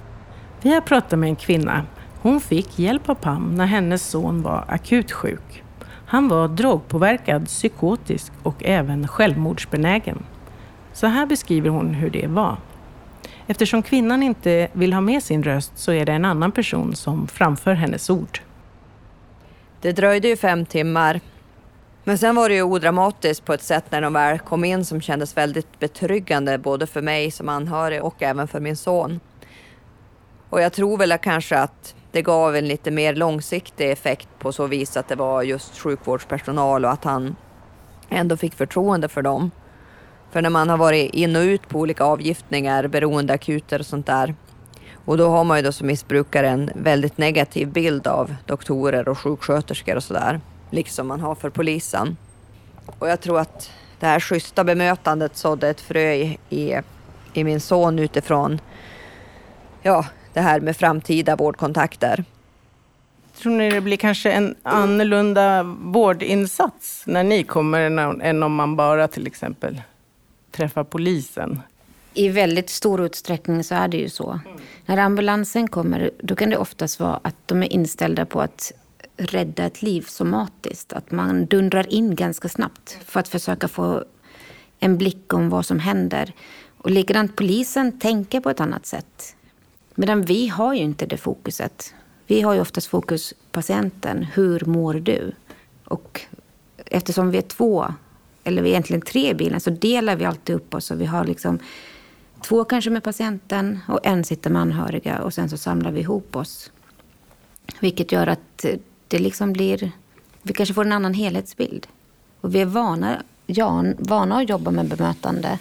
Vi 0.61 0.69
har 0.73 0.81
pratat 0.81 1.19
med 1.19 1.29
en 1.29 1.35
kvinna. 1.35 1.85
Hon 2.21 2.41
fick 2.41 2.79
hjälp 2.79 3.09
av 3.09 3.15
PAM 3.15 3.55
när 3.55 3.65
hennes 3.65 4.09
son 4.09 4.41
var 4.41 4.65
akut 4.67 5.11
sjuk. 5.11 5.63
Han 6.05 6.27
var 6.27 6.47
drogpåverkad, 6.47 7.45
psykotisk 7.45 8.31
och 8.43 8.63
även 8.63 9.07
självmordsbenägen. 9.07 10.23
Så 10.93 11.07
här 11.07 11.25
beskriver 11.25 11.69
hon 11.69 11.93
hur 11.93 12.09
det 12.09 12.27
var. 12.27 12.57
Eftersom 13.47 13.83
kvinnan 13.83 14.23
inte 14.23 14.67
vill 14.73 14.93
ha 14.93 15.01
med 15.01 15.23
sin 15.23 15.43
röst 15.43 15.71
så 15.75 15.91
är 15.91 16.05
det 16.05 16.11
en 16.11 16.25
annan 16.25 16.51
person 16.51 16.95
som 16.95 17.27
framför 17.27 17.73
hennes 17.73 18.09
ord. 18.09 18.39
Det 19.81 19.91
dröjde 19.91 20.27
ju 20.27 20.37
fem 20.37 20.65
timmar. 20.65 21.19
Men 22.03 22.17
sen 22.17 22.35
var 22.35 22.49
det 22.49 22.55
ju 22.55 22.63
odramatiskt 22.63 23.45
på 23.45 23.53
ett 23.53 23.63
sätt 23.63 23.85
när 23.89 24.01
de 24.01 24.13
väl 24.13 24.39
kom 24.39 24.65
in 24.65 24.85
som 24.85 25.01
kändes 25.01 25.37
väldigt 25.37 25.79
betryggande 25.79 26.57
både 26.57 26.87
för 26.87 27.01
mig 27.01 27.31
som 27.31 27.49
anhörig 27.49 28.03
och 28.03 28.23
även 28.23 28.47
för 28.47 28.59
min 28.59 28.77
son. 28.77 29.19
Och 30.49 30.61
jag 30.61 30.73
tror 30.73 30.97
väl 30.97 31.17
kanske 31.21 31.57
att 31.57 31.95
det 32.11 32.21
gav 32.21 32.55
en 32.55 32.67
lite 32.67 32.91
mer 32.91 33.15
långsiktig 33.15 33.91
effekt 33.91 34.27
på 34.39 34.51
så 34.51 34.67
vis 34.67 34.97
att 34.97 35.07
det 35.07 35.15
var 35.15 35.43
just 35.43 35.79
sjukvårdspersonal 35.79 36.85
och 36.85 36.91
att 36.91 37.03
han 37.03 37.35
ändå 38.09 38.37
fick 38.37 38.53
förtroende 38.53 39.07
för 39.07 39.21
dem. 39.21 39.51
För 40.31 40.41
när 40.41 40.50
man 40.50 40.69
har 40.69 40.77
varit 40.77 41.13
in 41.13 41.35
och 41.35 41.41
ut 41.41 41.69
på 41.69 41.79
olika 41.79 42.03
avgiftningar, 42.03 42.87
beroendeakuter 42.87 43.79
och 43.79 43.85
sånt 43.85 44.05
där. 44.05 44.35
Och 45.05 45.17
då 45.17 45.29
har 45.29 45.43
man 45.43 45.57
ju 45.57 45.63
då 45.63 45.71
som 45.71 45.87
missbrukare 45.87 46.50
en 46.50 46.71
väldigt 46.75 47.17
negativ 47.17 47.67
bild 47.67 48.07
av 48.07 48.35
doktorer 48.45 49.09
och 49.09 49.19
sjuksköterskor 49.19 49.95
och 49.95 50.03
sådär. 50.03 50.41
Liksom 50.69 51.07
man 51.07 51.19
har 51.19 51.35
för 51.35 51.50
polisen. 51.50 52.17
Och 53.00 53.09
jag 53.09 53.21
tror 53.21 53.39
att 53.39 53.71
det 54.00 54.05
här 54.05 54.19
schyssta 54.19 54.63
bemötandet 54.63 55.37
sådde 55.37 55.69
ett 55.69 55.81
frö 55.81 56.13
i, 56.13 56.81
i, 57.33 57.43
min 57.43 57.61
son 57.61 58.00
utifrån 58.00 58.61
ja, 59.81 60.05
det 60.33 60.41
här 60.41 60.59
med 60.59 60.77
framtida 60.77 61.35
vårdkontakter. 61.35 62.24
Tror 63.37 63.51
ni 63.51 63.70
det 63.70 63.81
blir 63.81 63.98
kanske 63.98 64.31
en 64.31 64.55
annorlunda 64.63 65.63
vårdinsats 65.81 67.03
när 67.05 67.24
ni 67.24 67.44
kommer 67.44 67.81
än 68.22 68.44
om 68.44 68.55
man 68.55 68.75
bara 68.75 69.07
till 69.07 69.27
exempel 69.27 69.81
träffar 70.51 70.83
polisen? 70.83 71.61
I 72.13 72.29
väldigt 72.29 72.70
stor 72.70 73.01
utsträckning 73.01 73.63
så 73.63 73.75
är 73.75 73.87
det 73.87 73.98
ju 73.98 74.09
så. 74.09 74.39
När 74.85 74.98
ambulansen 74.98 75.67
kommer 75.67 76.11
då 76.24 76.35
kan 76.35 76.50
det 76.50 76.57
oftast 76.57 77.00
vara 77.00 77.20
att 77.24 77.35
de 77.46 77.63
är 77.63 77.74
inställda 77.74 78.25
på 78.25 78.41
att 78.41 78.72
rädda 79.17 79.65
ett 79.65 79.81
liv 79.81 80.01
somatiskt. 80.01 80.94
Att 80.94 81.11
man 81.11 81.46
dundrar 81.46 81.94
in 81.94 82.15
ganska 82.15 82.50
snabbt 82.50 82.98
för 83.05 83.20
att 83.20 83.27
försöka 83.27 83.67
få 83.67 84.03
en 84.79 84.98
blick 84.98 85.33
om 85.33 85.50
vad 85.50 85.65
som 85.65 85.79
händer. 85.79 86.33
Och 86.77 86.91
likadant 86.91 87.35
polisen 87.35 88.00
tänker 88.00 88.39
på 88.39 88.50
ett 88.50 88.59
annat 88.59 88.85
sätt. 88.85 89.35
Medan 89.95 90.21
vi 90.21 90.47
har 90.47 90.73
ju 90.73 90.79
inte 90.79 91.05
det 91.05 91.17
fokuset. 91.17 91.93
Vi 92.27 92.41
har 92.41 92.53
ju 92.53 92.61
oftast 92.61 92.87
fokus 92.87 93.33
patienten. 93.51 94.23
Hur 94.33 94.65
mår 94.65 94.93
du? 94.93 95.31
Och 95.85 96.21
eftersom 96.85 97.31
vi 97.31 97.37
är 97.37 97.41
två, 97.41 97.93
eller 98.43 98.61
vi 98.61 98.69
är 98.69 98.71
egentligen 98.71 99.01
tre 99.01 99.29
i 99.29 99.33
bilen, 99.33 99.59
så 99.59 99.69
delar 99.69 100.15
vi 100.15 100.25
alltid 100.25 100.55
upp 100.55 100.73
oss. 100.73 100.91
Och 100.91 101.01
vi 101.01 101.05
har 101.05 101.25
liksom 101.25 101.59
två 102.41 102.63
kanske 102.63 102.89
med 102.89 103.03
patienten 103.03 103.79
och 103.87 103.99
en 104.03 104.23
sitter 104.23 104.49
med 104.49 104.61
anhöriga. 104.61 105.21
Och 105.21 105.33
sen 105.33 105.49
så 105.49 105.57
samlar 105.57 105.91
vi 105.91 105.99
ihop 105.99 106.35
oss. 106.35 106.71
Vilket 107.79 108.11
gör 108.11 108.27
att 108.27 108.65
det 109.07 109.19
liksom 109.19 109.53
blir... 109.53 109.91
Vi 110.41 110.53
kanske 110.53 110.73
får 110.73 110.85
en 110.85 110.91
annan 110.91 111.13
helhetsbild. 111.13 111.87
Och 112.41 112.55
vi 112.55 112.61
är 112.61 112.65
vana, 112.65 113.23
ja, 113.45 113.85
vana 113.97 114.37
att 114.37 114.49
jobba 114.49 114.71
med 114.71 114.87
bemötande. 114.87 115.59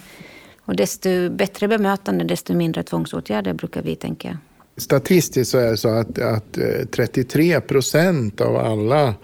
Och 0.71 0.77
desto 0.77 1.29
bättre 1.29 1.67
bemötande, 1.67 2.23
desto 2.23 2.53
mindre 2.53 2.83
tvångsåtgärder 2.83 3.53
brukar 3.53 3.81
vi 3.81 3.95
tänka. 3.95 4.37
Statistiskt 4.77 5.51
så 5.51 5.57
är 5.57 5.71
det 5.71 5.77
så 5.77 5.89
att, 5.89 6.19
att 6.19 6.57
33 6.91 7.61
procent 7.61 8.41
av 8.41 8.55
alla 8.57 9.15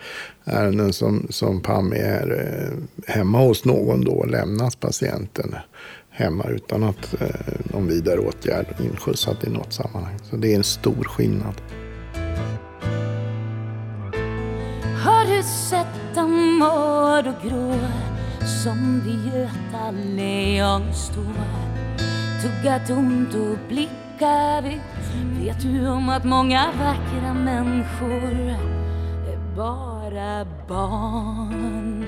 ärenden 0.43 0.93
som, 0.93 1.27
som 1.29 1.61
PAM 1.61 1.93
är 1.93 2.31
eh, 2.31 3.13
hemma 3.15 3.37
hos 3.37 3.65
någon 3.65 4.01
då 4.01 4.25
lämnas 4.25 4.75
patienten 4.75 5.55
hemma 6.09 6.45
utan 6.49 6.83
att 6.83 7.21
eh, 7.21 7.27
någon 7.73 7.87
vidare 7.87 8.19
åtgärd 8.19 8.65
inskjutsat 8.79 9.43
i 9.43 9.49
något 9.49 9.73
sammanhang. 9.73 10.19
Så 10.29 10.35
det 10.35 10.51
är 10.51 10.55
en 10.55 10.63
stor 10.63 11.03
skillnad. 11.03 11.61
Har 15.05 15.35
du 15.35 15.43
sett 15.43 16.15
dem 16.15 16.57
mörd 16.57 17.27
och 17.27 17.49
grå 17.49 17.75
som 18.47 19.01
vid 19.05 19.25
Göta 19.25 19.91
lejon 19.91 20.93
står. 20.93 21.77
Tugga 22.41 22.79
tomt 22.79 23.35
och 23.35 23.57
blicka 23.67 24.61
vitt 24.61 24.97
Vet 25.39 25.61
du 25.61 25.87
om 25.87 26.09
att 26.09 26.23
många 26.23 26.71
vackra 26.79 27.33
människor 27.33 28.33
är 29.27 29.55
bara 29.55 30.45
barn? 30.67 32.05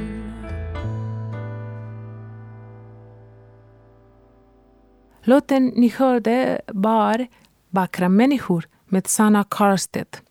Låten 5.21 5.65
ni 5.65 5.89
hörde 5.89 6.61
var 6.67 7.27
Vackra 7.69 8.09
människor 8.09 8.67
med 8.85 9.07
Sanna 9.07 9.43
Karstedt. 9.43 10.21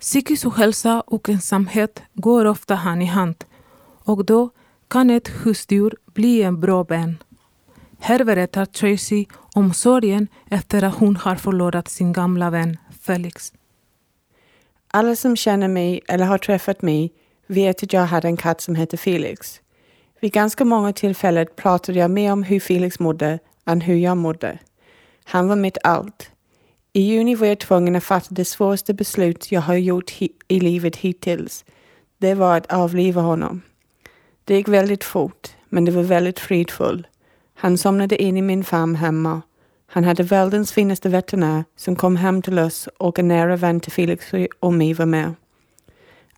Psykisk 0.00 0.46
ohälsa 0.46 1.00
och 1.00 1.28
ensamhet 1.28 2.02
går 2.12 2.44
ofta 2.44 2.74
hand 2.74 3.02
i 3.02 3.06
hand. 3.06 3.44
Och 4.04 4.24
då 4.24 4.50
kan 4.88 5.10
ett 5.10 5.28
husdjur 5.28 5.96
bli 6.06 6.42
en 6.42 6.60
bra 6.60 6.82
vän. 6.82 7.18
Här 7.98 8.24
berättar 8.24 8.64
Tracy 8.64 9.26
om 9.54 9.74
sorgen 9.74 10.28
efter 10.50 10.82
att 10.82 10.94
hon 10.94 11.16
har 11.16 11.36
förlorat 11.36 11.88
sin 11.88 12.12
gamla 12.12 12.50
vän 12.50 12.76
Felix. 13.00 13.52
Alla 14.88 15.16
som 15.16 15.36
känner 15.36 15.68
mig 15.68 16.00
eller 16.08 16.24
har 16.24 16.38
träffat 16.38 16.82
mig 16.82 17.12
vet 17.46 17.82
att 17.82 17.92
jag 17.92 18.06
hade 18.06 18.28
en 18.28 18.36
katt 18.36 18.60
som 18.60 18.74
hette 18.74 18.96
Felix. 18.96 19.60
Vid 20.20 20.32
ganska 20.32 20.64
många 20.64 20.92
tillfällen 20.92 21.46
pratade 21.56 21.98
jag 21.98 22.10
mer 22.10 22.32
om 22.32 22.42
hur 22.42 22.60
Felix 22.60 23.00
mådde 23.00 23.38
än 23.64 23.80
hur 23.80 23.96
jag 23.96 24.16
mådde. 24.16 24.58
Han 25.24 25.48
var 25.48 25.56
mitt 25.56 25.78
allt. 25.82 26.30
I 26.92 27.00
juni 27.00 27.34
var 27.34 27.46
jag 27.46 27.60
tvungen 27.60 27.96
att 27.96 28.04
fatta 28.04 28.26
det 28.30 28.44
svåraste 28.44 28.94
beslut 28.94 29.52
jag 29.52 29.60
har 29.60 29.74
gjort 29.74 30.12
i 30.48 30.60
livet 30.60 30.96
hittills. 30.96 31.64
Det 32.18 32.34
var 32.34 32.56
att 32.56 32.72
avliva 32.72 33.22
honom. 33.22 33.62
Det 34.44 34.54
gick 34.54 34.68
väldigt 34.68 35.04
fort, 35.04 35.48
men 35.68 35.84
det 35.84 35.92
var 35.92 36.02
väldigt 36.02 36.40
fridfullt. 36.40 37.06
Han 37.54 37.78
somnade 37.78 38.22
in 38.22 38.36
i 38.36 38.42
min 38.42 38.64
famn 38.64 38.94
hemma. 38.94 39.42
Han 39.86 40.04
hade 40.04 40.22
världens 40.22 40.72
finaste 40.72 41.08
veterinär 41.08 41.64
som 41.76 41.96
kom 41.96 42.16
hem 42.16 42.42
till 42.42 42.58
oss 42.58 42.88
och 42.98 43.18
en 43.18 43.28
nära 43.28 43.56
vän 43.56 43.80
till 43.80 43.92
Felix 43.92 44.32
och 44.60 44.72
mig 44.72 44.94
var 44.94 45.06
med. 45.06 45.34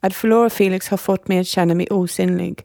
Att 0.01 0.15
förlora 0.15 0.51
Felix 0.51 0.89
har 0.89 0.97
fått 0.97 1.29
mig 1.29 1.39
att 1.39 1.47
känna 1.47 1.75
mig 1.75 1.87
osynlig. 1.91 2.63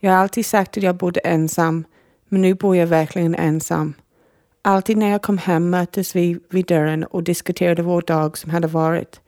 Jag 0.00 0.12
har 0.12 0.18
alltid 0.18 0.46
sagt 0.46 0.76
att 0.76 0.82
jag 0.82 0.96
bodde 0.96 1.20
ensam, 1.20 1.84
men 2.28 2.42
nu 2.42 2.54
bor 2.54 2.76
jag 2.76 2.86
verkligen 2.86 3.34
ensam. 3.34 3.94
Alltid 4.62 4.96
när 4.96 5.10
jag 5.10 5.22
kom 5.22 5.38
hem 5.38 5.70
möttes 5.70 6.16
vi 6.16 6.38
vid 6.50 6.66
dörren 6.66 7.04
och 7.04 7.22
diskuterade 7.22 7.82
vår 7.82 8.02
dag 8.02 8.38
som 8.38 8.50
hade 8.50 8.68
varit. 8.68 9.20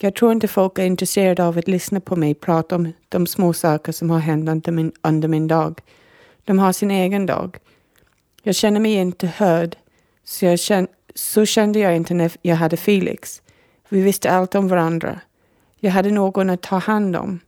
Jag 0.00 0.14
tror 0.14 0.32
inte 0.32 0.48
folk 0.48 0.78
är 0.78 0.84
intresserade 0.84 1.44
av 1.44 1.58
att 1.58 1.68
lyssna 1.68 2.00
på 2.00 2.16
mig 2.16 2.34
prata 2.34 2.76
om 2.76 2.92
de 3.08 3.26
små 3.26 3.52
saker 3.52 3.92
som 3.92 4.10
har 4.10 4.18
hänt 4.18 4.48
under 4.48 4.72
min, 4.72 4.92
under 5.02 5.28
min 5.28 5.48
dag. 5.48 5.80
De 6.44 6.58
har 6.58 6.72
sin 6.72 6.90
egen 6.90 7.26
dag. 7.26 7.58
Jag 8.42 8.54
känner 8.54 8.80
mig 8.80 8.92
inte 8.92 9.26
hörd, 9.26 9.76
så, 10.24 10.44
jag 10.44 10.58
känn, 10.58 10.86
så 11.14 11.44
kände 11.44 11.78
jag 11.78 11.96
inte 11.96 12.14
när 12.14 12.32
jag 12.42 12.56
hade 12.56 12.76
Felix. 12.76 13.42
Vi 13.88 14.00
visste 14.02 14.30
allt 14.30 14.54
om 14.54 14.68
varandra. 14.68 15.20
Jag 15.80 15.90
hade 15.90 16.10
någon 16.10 16.50
att 16.50 16.62
ta 16.62 16.78
hand 16.78 17.16
om. 17.16 17.40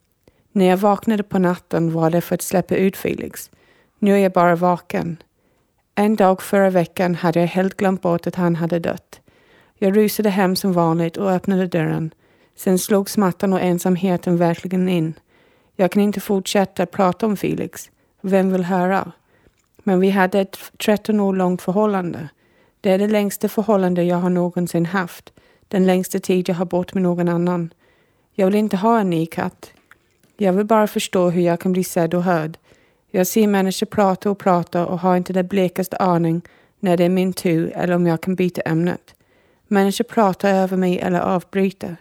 När 0.51 0.65
jag 0.65 0.77
vaknade 0.77 1.23
på 1.23 1.39
natten 1.39 1.93
var 1.93 2.09
det 2.09 2.21
för 2.21 2.35
att 2.35 2.41
släppa 2.41 2.75
ut 2.75 2.97
Felix. 2.97 3.51
Nu 3.99 4.13
är 4.13 4.17
jag 4.17 4.31
bara 4.31 4.55
vaken. 4.55 5.17
En 5.95 6.15
dag 6.15 6.41
förra 6.41 6.69
veckan 6.69 7.15
hade 7.15 7.39
jag 7.39 7.47
helt 7.47 7.77
glömt 7.77 8.01
bort 8.01 8.27
att 8.27 8.35
han 8.35 8.55
hade 8.55 8.79
dött. 8.79 9.21
Jag 9.77 9.97
rusade 9.97 10.29
hem 10.29 10.55
som 10.55 10.73
vanligt 10.73 11.17
och 11.17 11.31
öppnade 11.31 11.67
dörren. 11.67 12.13
Sen 12.55 12.79
slog 12.79 13.09
smärtan 13.09 13.53
och 13.53 13.61
ensamheten 13.61 14.37
verkligen 14.37 14.89
in. 14.89 15.13
Jag 15.75 15.91
kan 15.91 16.01
inte 16.01 16.19
fortsätta 16.19 16.85
prata 16.85 17.25
om 17.25 17.37
Felix. 17.37 17.89
Vem 18.21 18.51
vill 18.51 18.63
höra? 18.63 19.11
Men 19.83 19.99
vi 19.99 20.09
hade 20.09 20.39
ett 20.39 20.57
13 20.77 21.19
år 21.19 21.33
långt 21.33 21.61
förhållande. 21.61 22.29
Det 22.81 22.91
är 22.91 22.97
det 22.97 23.07
längsta 23.07 23.49
förhållande 23.49 24.03
jag 24.03 24.17
har 24.17 24.29
någonsin 24.29 24.85
haft. 24.85 25.33
Den 25.67 25.85
längsta 25.85 26.19
tid 26.19 26.49
jag 26.49 26.55
har 26.55 26.65
bott 26.65 26.93
med 26.93 27.03
någon 27.03 27.29
annan. 27.29 27.73
Jag 28.33 28.45
vill 28.45 28.55
inte 28.55 28.77
ha 28.77 28.99
en 28.99 29.09
ny 29.09 29.25
katt. 29.25 29.73
Jag 30.37 30.53
vill 30.53 30.65
bara 30.65 30.87
förstå 30.87 31.29
hur 31.29 31.41
jag 31.41 31.59
kan 31.59 31.71
bli 31.71 31.83
sedd 31.83 32.13
och 32.13 32.23
hörd. 32.23 32.57
Jag 33.11 33.27
ser 33.27 33.47
människor 33.47 33.85
prata 33.85 34.31
och 34.31 34.39
prata 34.39 34.85
och 34.85 34.99
har 34.99 35.17
inte 35.17 35.33
den 35.33 35.47
blekaste 35.47 35.97
aning 35.97 36.41
när 36.79 36.97
det 36.97 37.03
är 37.03 37.09
min 37.09 37.33
tur 37.33 37.71
eller 37.75 37.95
om 37.95 38.07
jag 38.07 38.21
kan 38.21 38.35
byta 38.35 38.61
ämnet. 38.61 39.15
Människor 39.67 40.03
pratar 40.03 40.53
över 40.53 40.77
mig 40.77 40.99
eller 40.99 41.19
avbryter. 41.19 41.97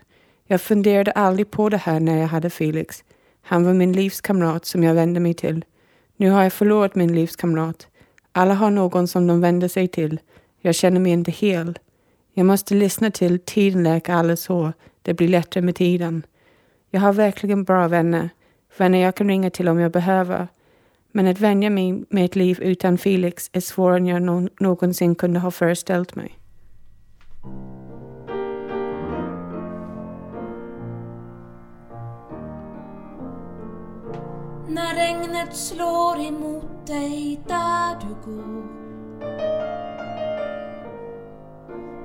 Jag 0.51 0.61
funderade 0.61 1.11
aldrig 1.11 1.51
på 1.51 1.69
det 1.69 1.77
här 1.77 2.01
när 2.01 2.19
jag 2.19 2.29
hade 2.29 2.51
Felix. 2.51 3.05
Han 3.43 3.65
var 3.65 3.75
min 3.75 3.93
livskamrat 3.93 4.65
som 4.65 4.83
jag 4.83 4.95
vände 4.95 5.21
mig 5.21 5.35
till. 5.35 5.65
Nu 6.17 6.31
har 6.31 6.43
jag 6.43 6.53
förlorat 6.53 6.95
min 6.95 7.15
livskamrat. 7.15 7.87
Alla 8.33 8.55
har 8.55 8.71
någon 8.71 9.09
som 9.09 9.27
de 9.27 9.41
vänder 9.41 9.69
sig 9.69 9.89
till. 9.89 10.21
Jag 10.61 10.75
känner 10.75 11.01
mig 11.01 11.13
inte 11.13 11.31
hel. 11.31 11.79
Jag 12.35 12.47
måste 12.47 12.75
lyssna 12.75 13.11
till 13.11 13.39
Tiden 13.39 13.83
läker 13.83 14.13
alla 14.13 14.37
sår. 14.37 14.73
Det 15.03 15.15
blir 15.15 15.29
lättare 15.29 15.63
med 15.63 15.75
tiden. 15.75 16.23
Jag 16.91 17.01
har 17.01 17.13
verkligen 17.13 17.65
bra 17.65 17.89
vänner. 17.89 18.31
Vänner 18.79 18.99
jag 18.99 19.15
kan 19.15 19.29
ringa 19.29 19.51
till 19.51 19.69
om 19.69 19.79
jag 19.79 19.93
behöver. 19.93 20.49
Men 21.13 21.27
att 21.27 21.41
vänja 21.41 21.71
mig 21.71 22.05
med 22.09 22.25
ett 22.25 22.37
liv 22.37 22.61
utan 22.63 22.99
Felix 22.99 23.51
är 23.53 23.61
svårare 23.61 23.97
än 23.97 24.07
jag 24.07 24.49
någonsin 24.61 25.15
kunde 25.15 25.41
ha 25.41 25.51
föreställt 25.51 26.15
mig. 26.15 26.39
När 34.73 34.95
regnet 34.95 35.57
slår 35.57 36.21
emot 36.21 36.87
dig 36.87 37.41
där 37.49 37.97
du 38.01 38.31
går. 38.31 38.63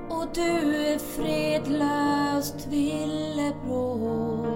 Och 0.08 0.26
du 0.34 0.86
är 0.86 0.98
fredlöst 0.98 2.66
villebråd. 2.66 4.46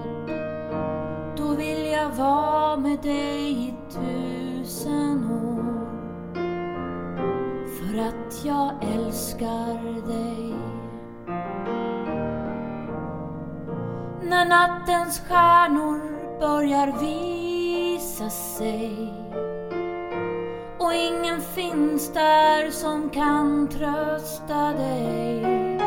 Då 1.37 1.55
vill 1.55 1.87
jag 1.87 2.11
vara 2.11 2.77
med 2.77 2.99
dig 3.03 3.69
i 3.69 3.75
tusen 3.91 5.31
år. 5.31 5.87
För 7.79 7.99
att 7.99 8.45
jag 8.45 8.71
älskar 8.95 10.07
dig. 10.07 10.55
När 14.23 14.45
nattens 14.45 15.21
stjärnor 15.29 16.01
börjar 16.41 17.01
visa 18.21 18.31
sig. 18.31 19.13
Och 20.79 20.95
ingen 20.95 21.41
finns 21.41 22.13
där 22.13 22.71
som 22.71 23.11
kan 23.11 23.69
trösta 23.69 24.73
dig. 24.73 25.79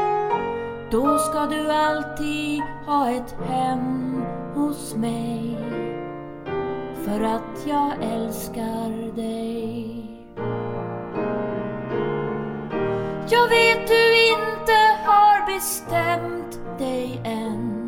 Då 0.91 1.17
ska 1.17 1.45
du 1.45 1.71
alltid 1.71 2.61
ha 2.85 3.09
ett 3.09 3.35
hem 3.47 4.23
hos 4.55 4.95
mig. 4.95 5.57
För 7.05 7.21
att 7.21 7.67
jag 7.67 7.91
älskar 8.01 9.15
dig. 9.15 9.99
Jag 13.29 13.47
vet 13.47 13.87
du 13.87 14.29
inte 14.29 14.73
har 15.05 15.53
bestämt 15.53 16.79
dig 16.79 17.21
än. 17.23 17.83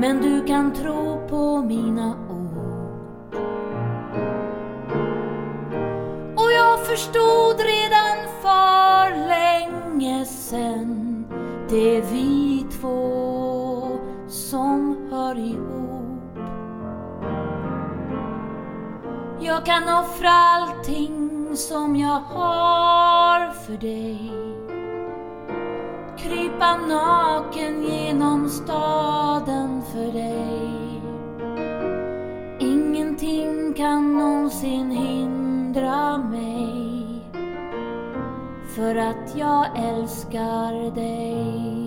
Men 0.00 0.22
du 0.22 0.44
kan 0.46 0.72
tro 0.72 1.28
på 1.28 1.62
mina 1.62 2.19
förstod 7.00 7.60
redan 7.60 8.28
för 8.42 9.28
länge 9.28 10.24
sen 10.24 11.24
det 11.68 11.96
är 11.96 12.02
vi 12.02 12.66
två 12.80 13.98
som 14.28 14.96
hör 15.10 15.38
ihop. 15.38 16.38
Jag 19.40 19.66
kan 19.66 19.82
offra 19.82 20.30
allting 20.30 21.56
som 21.56 21.96
jag 21.96 22.20
har 22.20 23.50
för 23.52 23.76
dig. 23.76 24.30
Krypa 26.18 26.76
naken 26.76 27.84
genom 27.84 28.48
staden 28.48 29.82
för 29.92 30.12
dig. 30.12 30.70
Ingenting 32.60 33.74
kan 33.74 34.18
någonsin 34.18 34.90
hindra 34.90 35.09
för 38.74 38.96
att 38.96 39.36
jag 39.36 39.66
älskar 39.78 40.94
dig. 40.94 41.79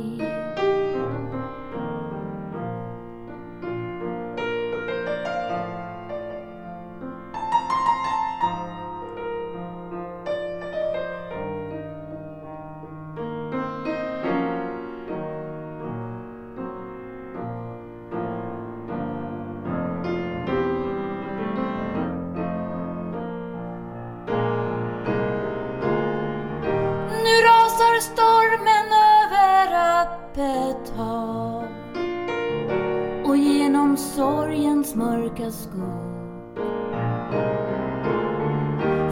Sorgens 34.63 34.95
mörka 34.95 35.52
skog. 35.52 36.13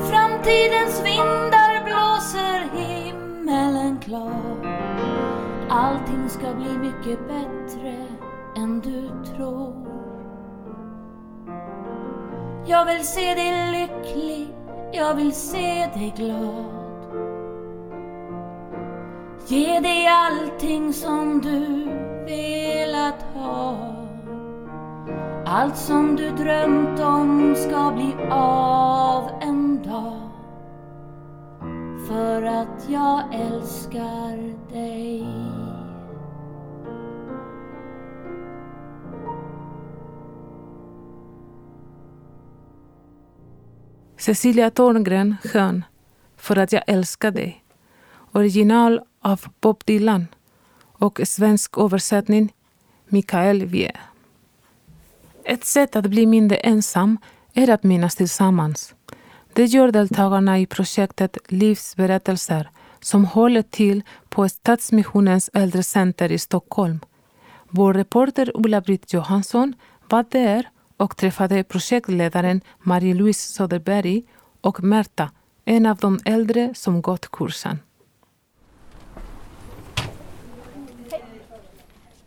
Framtidens 0.09 1.01
vindar 1.05 1.83
blåser 1.83 2.77
himmelen 2.77 3.99
klar. 3.99 4.71
Allting 5.69 6.29
ska 6.29 6.53
bli 6.53 6.77
mycket 6.77 7.19
bättre 7.27 8.07
än 8.57 8.79
du 8.79 9.09
tror. 9.35 9.75
Jag 12.65 12.85
vill 12.85 13.07
se 13.07 13.33
dig 13.33 13.71
lycklig, 13.71 14.47
jag 14.91 15.15
vill 15.15 15.33
se 15.33 15.89
dig 15.93 16.13
glad. 16.17 16.65
Ge 19.47 19.79
dig 19.79 20.07
allting 20.07 20.93
som 20.93 21.41
du 21.41 21.85
velat 22.25 23.25
ha. 23.33 24.00
Allt 25.53 25.77
som 25.77 26.15
du 26.15 26.31
drömt 26.31 26.99
om 26.99 27.55
ska 27.55 27.91
bli 27.91 28.15
av 28.31 29.29
en 29.41 29.83
dag 29.83 30.29
För 32.07 32.43
att 32.43 32.89
jag 32.89 33.35
älskar 33.35 34.37
dig 34.73 35.25
Cecilia 44.17 44.69
Torngren 44.69 45.35
sjöng 45.43 45.83
För 46.37 46.55
att 46.55 46.71
jag 46.71 46.83
älskar 46.87 47.31
dig. 47.31 47.63
Original 48.31 49.01
av 49.21 49.41
Bob 49.61 49.83
Dylan 49.85 50.27
och 50.81 51.21
svensk 51.23 51.77
översättning 51.77 52.53
Mikael 53.05 53.65
Wiehe. 53.65 54.10
Ett 55.45 55.65
sätt 55.65 55.95
att 55.95 56.05
bli 56.05 56.25
mindre 56.25 56.57
ensam 56.57 57.17
är 57.53 57.69
att 57.69 57.83
minnas 57.83 58.15
tillsammans. 58.15 58.95
Det 59.53 59.65
gör 59.65 59.91
deltagarna 59.91 60.59
i 60.59 60.65
projektet 60.65 61.37
Livsberättelser 61.47 62.69
som 62.99 63.25
håller 63.25 63.61
till 63.61 64.03
på 64.29 64.49
Stadsmissionens 64.49 65.49
äldrecenter 65.53 66.31
i 66.31 66.37
Stockholm. 66.37 66.99
Vår 67.69 67.93
reporter 67.93 68.51
Ulla-Britt 68.53 69.13
Johansson 69.13 69.73
var 70.09 70.25
där 70.31 70.69
och 70.97 71.17
träffade 71.17 71.63
projektledaren 71.63 72.61
Marie-Louise 72.83 73.53
Söderberg 73.53 74.23
och 74.61 74.83
Märta, 74.83 75.31
en 75.65 75.85
av 75.85 75.97
de 75.97 76.19
äldre 76.25 76.73
som 76.75 77.01
gått 77.01 77.31
kursen. 77.31 77.79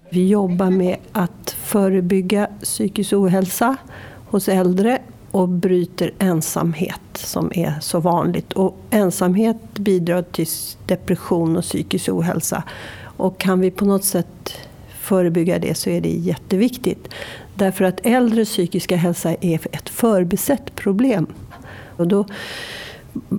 Vi 0.09 0.29
jobbar 0.29 0.71
med 0.71 0.97
att 1.13 1.51
förebygga 1.51 2.49
psykisk 2.63 3.13
ohälsa 3.13 3.77
hos 4.27 4.49
äldre 4.49 4.99
och 5.31 5.49
bryter 5.49 6.13
ensamhet 6.19 7.01
som 7.15 7.53
är 7.55 7.75
så 7.81 8.01
vanligt. 8.01 8.53
Och 8.53 8.77
ensamhet 8.91 9.57
bidrar 9.75 10.23
till 10.23 10.47
depression 10.87 11.57
och 11.57 11.63
psykisk 11.63 12.09
ohälsa. 12.09 12.63
Och 13.17 13.39
kan 13.39 13.61
vi 13.61 13.71
på 13.71 13.85
något 13.85 14.05
sätt 14.05 14.55
förebygga 15.01 15.59
det 15.59 15.75
så 15.75 15.91
är 15.91 16.01
det 16.01 16.09
jätteviktigt. 16.09 17.09
Därför 17.55 17.85
att 17.85 18.01
äldres 18.07 18.49
psykiska 18.49 18.97
hälsa 18.97 19.35
är 19.41 19.61
ett 19.73 19.89
förbisett 19.89 20.75
problem. 20.75 21.27
Och 21.97 22.09
då 22.09 22.27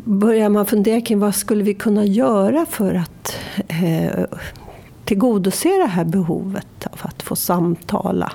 börjar 0.04 0.49
man 0.49 0.65
fundera 0.65 1.01
kring 1.01 1.19
vad 1.19 1.36
skulle 1.36 1.63
vi 1.63 1.73
kunna 1.73 2.06
göra 2.06 2.65
för 2.65 2.95
att 2.95 3.36
eh, 3.67 4.25
tillgodose 5.06 5.70
det 5.70 5.88
här 5.88 6.06
behovet 6.06 6.88
av 6.91 7.00
att 7.02 7.24
få 7.24 7.36
samtala 7.36 8.32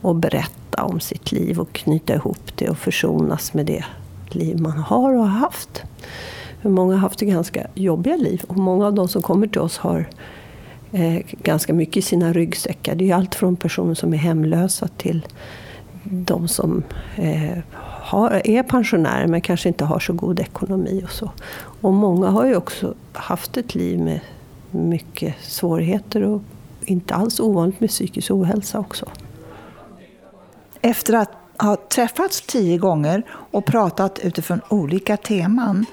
och 0.00 0.14
berätta 0.14 0.84
om 0.84 1.00
sitt 1.00 1.32
liv 1.32 1.60
och 1.60 1.72
knyta 1.72 2.14
ihop 2.14 2.56
det 2.56 2.68
och 2.68 2.78
försonas 2.78 3.54
med 3.54 3.66
det 3.66 3.84
liv 4.28 4.60
man 4.60 4.78
har 4.78 5.12
och 5.12 5.28
har 5.28 5.38
haft. 5.38 5.82
För 6.62 6.68
många 6.70 6.94
har 6.94 7.00
haft 7.00 7.20
ganska 7.20 7.66
jobbiga 7.74 8.16
liv 8.16 8.42
och 8.48 8.56
många 8.56 8.86
av 8.86 8.94
de 8.94 9.08
som 9.08 9.22
kommer 9.22 9.46
till 9.46 9.60
oss 9.60 9.78
har 9.78 10.08
eh, 10.92 11.18
ganska 11.42 11.72
mycket 11.72 11.96
i 11.96 12.02
sina 12.02 12.32
ryggsäckar. 12.32 12.94
Det 12.94 13.10
är 13.10 13.14
allt 13.14 13.34
från 13.34 13.56
personer 13.56 13.94
som 13.94 14.14
är 14.14 14.18
hemlösa 14.18 14.88
till 14.88 15.26
de 16.02 16.48
som 16.48 16.82
eh, 17.16 17.58
har, 18.02 18.42
är 18.44 18.62
pensionärer 18.62 19.26
men 19.26 19.40
kanske 19.40 19.68
inte 19.68 19.84
har 19.84 19.98
så 19.98 20.12
god 20.12 20.40
ekonomi. 20.40 21.02
Och 21.04 21.10
så. 21.10 21.30
Och 21.80 21.92
många 21.92 22.28
har 22.28 22.46
ju 22.46 22.56
också 22.56 22.94
haft 23.12 23.56
ett 23.56 23.74
liv 23.74 24.00
med 24.00 24.20
mycket 24.72 25.34
svårigheter 25.42 26.22
och 26.22 26.42
inte 26.84 27.14
alls 27.14 27.40
ovanligt 27.40 27.80
med 27.80 27.90
psykisk 27.90 28.30
ohälsa 28.30 28.78
också. 28.78 29.08
Efter 30.80 31.14
att 31.14 31.30
ha 31.58 31.76
träffats 31.76 32.40
tio 32.40 32.78
gånger 32.78 33.22
och 33.30 33.64
pratat 33.64 34.18
utifrån 34.18 34.60
olika 34.68 35.16
teman 35.16 35.86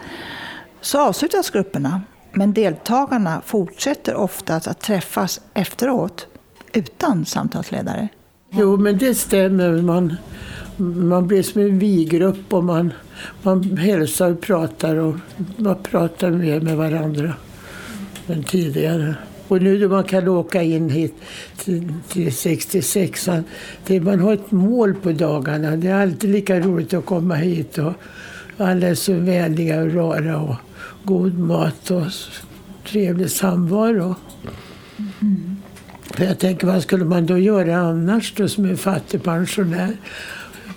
så 0.82 1.00
avslutas 1.00 1.50
grupperna. 1.50 2.02
Men 2.32 2.54
deltagarna 2.54 3.42
fortsätter 3.46 4.16
ofta 4.16 4.56
att 4.56 4.80
träffas 4.82 5.42
efteråt 5.54 6.28
utan 6.74 7.26
samtalsledare. 7.26 8.08
Jo, 8.50 8.78
men 8.78 8.98
det 8.98 9.16
stämmer. 9.16 9.82
Man, 9.82 10.16
man 10.78 11.28
blir 11.28 11.44
som 11.44 11.62
en 11.62 11.80
vi-grupp 11.80 12.54
och 12.54 12.64
man, 12.64 12.94
man 13.42 13.78
hälsar 13.78 14.32
och 14.32 14.42
pratar 14.42 14.96
och 14.96 15.16
man 15.58 15.76
pratar 15.84 16.32
mer 16.32 16.60
med 16.60 16.78
varandra 16.78 17.34
än 18.30 18.44
tidigare. 18.44 19.16
Och 19.48 19.62
nu 19.62 19.80
då 19.80 19.90
man 19.90 20.04
kan 20.04 20.28
åka 20.28 20.62
in 20.64 20.90
hit 20.90 21.16
till, 21.58 21.94
till 22.08 22.34
66 22.34 23.30
det, 23.88 24.02
man 24.02 24.20
har 24.20 24.34
ett 24.34 24.52
mål 24.52 24.94
på 24.94 25.12
dagarna. 25.12 25.76
Det 25.76 25.88
är 25.88 26.02
alltid 26.02 26.30
lika 26.30 26.60
roligt 26.60 26.94
att 26.94 27.06
komma 27.06 27.36
hit 27.36 27.78
och 27.78 27.94
alla 28.58 28.88
är 28.88 28.96
så 28.96 29.14
vänliga 29.14 29.82
och 29.82 29.94
rara 29.94 30.42
och 30.42 30.56
god 31.04 31.40
mat 31.40 31.92
och 31.92 32.04
trevlig 32.88 33.32
samvaro. 33.32 34.16
Mm. 35.22 35.56
För 36.02 36.24
jag 36.26 36.40
tänker, 36.40 36.68
vad 36.68 36.84
skulle 36.84 37.06
man 37.06 37.26
då 37.26 37.38
göra 37.38 37.78
annars 37.78 38.34
då 38.38 38.48
som 38.48 38.66
en 38.66 38.78
fattigpensionär? 38.78 39.98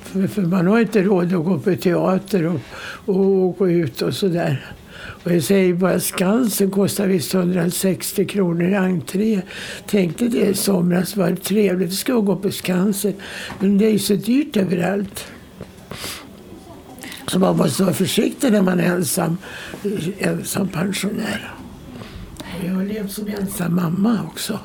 För, 0.03 0.27
för 0.27 0.43
man 0.43 0.67
har 0.67 0.81
inte 0.81 1.03
råd 1.03 1.35
att 1.35 1.45
gå 1.45 1.59
på 1.59 1.77
teater 1.77 2.47
och, 2.47 2.61
och, 3.15 3.45
och 3.45 3.59
gå 3.59 3.71
ut 3.71 4.03
och 4.03 4.15
sådär. 4.15 4.75
Och 5.25 5.33
jag 5.33 5.43
säger 5.43 5.75
bara 5.75 6.01
Skansen 6.01 6.71
kostar 6.71 7.07
visst 7.07 7.35
160 7.35 8.27
kronor 8.27 8.69
i 8.69 8.75
entré. 8.75 9.43
Tänkte 9.87 10.29
det 10.29 10.47
i 10.47 10.55
somras 10.55 11.17
var 11.17 11.31
det 11.31 11.37
trevligt, 11.37 11.91
det 11.91 11.97
ska 11.97 12.15
gå 12.15 12.37
på 12.37 12.51
Skansen. 12.51 13.15
Men 13.59 13.79
det 13.79 13.87
är 13.87 13.91
ju 13.91 13.99
så 13.99 14.15
dyrt 14.15 14.57
överallt. 14.57 15.25
Så 17.27 17.39
man 17.39 17.57
måste 17.57 17.83
vara 17.83 17.95
försiktig 17.95 18.53
när 18.53 18.63
man 18.63 18.81
är 18.81 18.85
ensam, 18.85 19.37
ensam 20.19 20.69
pensionär. 20.69 21.55
Jag 22.67 22.75
har 22.75 22.85
levt 22.85 23.13
som 23.13 23.29
ensam 23.29 23.75
mamma 23.75 24.21
också. 24.27 24.59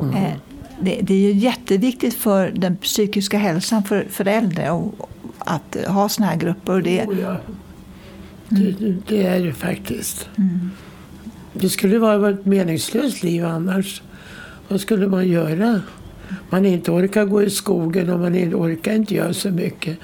Mm. 0.00 0.38
Det, 0.80 0.98
det, 1.02 1.14
är 1.14 1.18
ju 1.18 1.32
jätteviktigt 1.32 2.14
för 2.14 2.50
den 2.50 2.76
psykiska 2.76 3.38
hälsan 3.38 3.82
för, 3.82 4.06
för 4.10 4.26
äldre 4.28 4.70
och, 4.70 5.10
att 5.38 5.76
ha 5.86 6.08
såna 6.08 6.26
här 6.26 6.36
grupper. 6.36 6.82
Det, 6.82 7.06
ja. 8.48 8.58
det, 8.78 8.94
det, 9.08 9.26
är 9.26 9.44
det 9.44 9.52
faktiskt. 9.52 10.28
Mm. 10.38 10.70
Det 11.52 11.68
skulle 11.68 11.98
vara 11.98 12.30
ett 12.30 12.46
meningslöst 12.46 13.22
liv 13.22 13.44
annars. 13.44 14.02
Vad 14.68 14.80
skulle 14.80 15.08
man 15.08 15.28
göra? 15.28 15.82
Man 16.50 16.66
inte 16.66 16.90
orkar 16.90 17.24
gå 17.24 17.42
i 17.42 17.50
skogen 17.50 18.10
och 18.10 18.20
man 18.20 18.34
inte 18.34 18.56
orkar 18.56 18.94
inte 18.94 19.14
göra 19.14 19.34
så 19.34 19.50
mycket. 19.50 19.98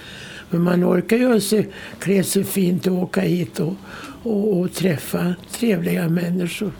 Men 0.50 0.62
man 0.62 0.84
orkar 0.84 1.16
göra 1.16 1.40
sig, 1.40 1.68
klä 1.98 2.24
sig 2.24 2.44
fint 2.44 2.86
och 2.86 2.94
åka 2.94 3.20
hit 3.20 3.60
och, 3.60 3.74
och, 4.22 4.60
och 4.60 4.72
träffa 4.72 5.34
trevliga 5.50 6.08
människor. 6.08 6.72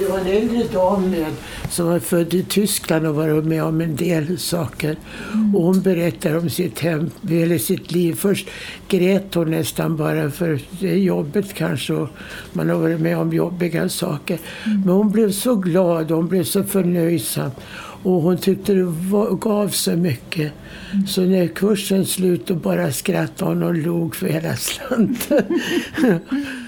Det 0.00 0.08
var 0.08 0.18
en 0.18 0.26
äldre 0.26 0.64
dam 0.72 1.10
med, 1.10 1.32
som 1.70 1.86
var 1.86 1.98
född 1.98 2.34
i 2.34 2.42
Tyskland 2.42 3.06
och 3.06 3.14
varit 3.14 3.44
med 3.44 3.64
om 3.64 3.80
en 3.80 3.96
del 3.96 4.38
saker. 4.38 4.96
Mm. 5.32 5.56
Och 5.56 5.62
hon 5.62 5.82
berättar 5.82 6.38
om 6.38 6.50
sitt, 6.50 6.80
hem, 6.80 7.10
eller 7.30 7.58
sitt 7.58 7.92
liv. 7.92 8.14
Först 8.14 8.48
grät 8.88 9.34
hon 9.34 9.50
nästan 9.50 9.96
bara 9.96 10.30
för 10.30 10.60
det 10.80 10.90
är 10.90 10.96
jobbigt 10.96 11.54
kanske 11.54 11.92
och 11.92 12.08
man 12.52 12.68
har 12.68 12.76
varit 12.76 13.00
med 13.00 13.18
om 13.18 13.32
jobbiga 13.32 13.88
saker. 13.88 14.38
Mm. 14.64 14.80
Men 14.80 14.94
hon 14.94 15.10
blev 15.10 15.32
så 15.32 15.54
glad 15.54 16.10
och 16.10 16.16
hon 16.16 16.28
blev 16.28 16.44
så 16.44 16.64
förnöjsam. 16.64 17.50
Och 18.04 18.22
hon 18.22 18.36
tyckte 18.36 18.74
det 18.74 18.84
var, 18.84 19.30
gav 19.30 19.68
så 19.68 19.96
mycket. 19.96 20.52
Mm. 20.92 21.06
Så 21.06 21.20
när 21.20 21.46
kursen 21.46 22.06
slut 22.06 22.50
och 22.50 22.56
bara 22.56 22.92
skrattade 22.92 23.50
hon 23.50 23.62
och 23.62 23.74
log 23.74 24.16
för 24.16 24.26
hela 24.26 24.56
slanten. 24.56 25.44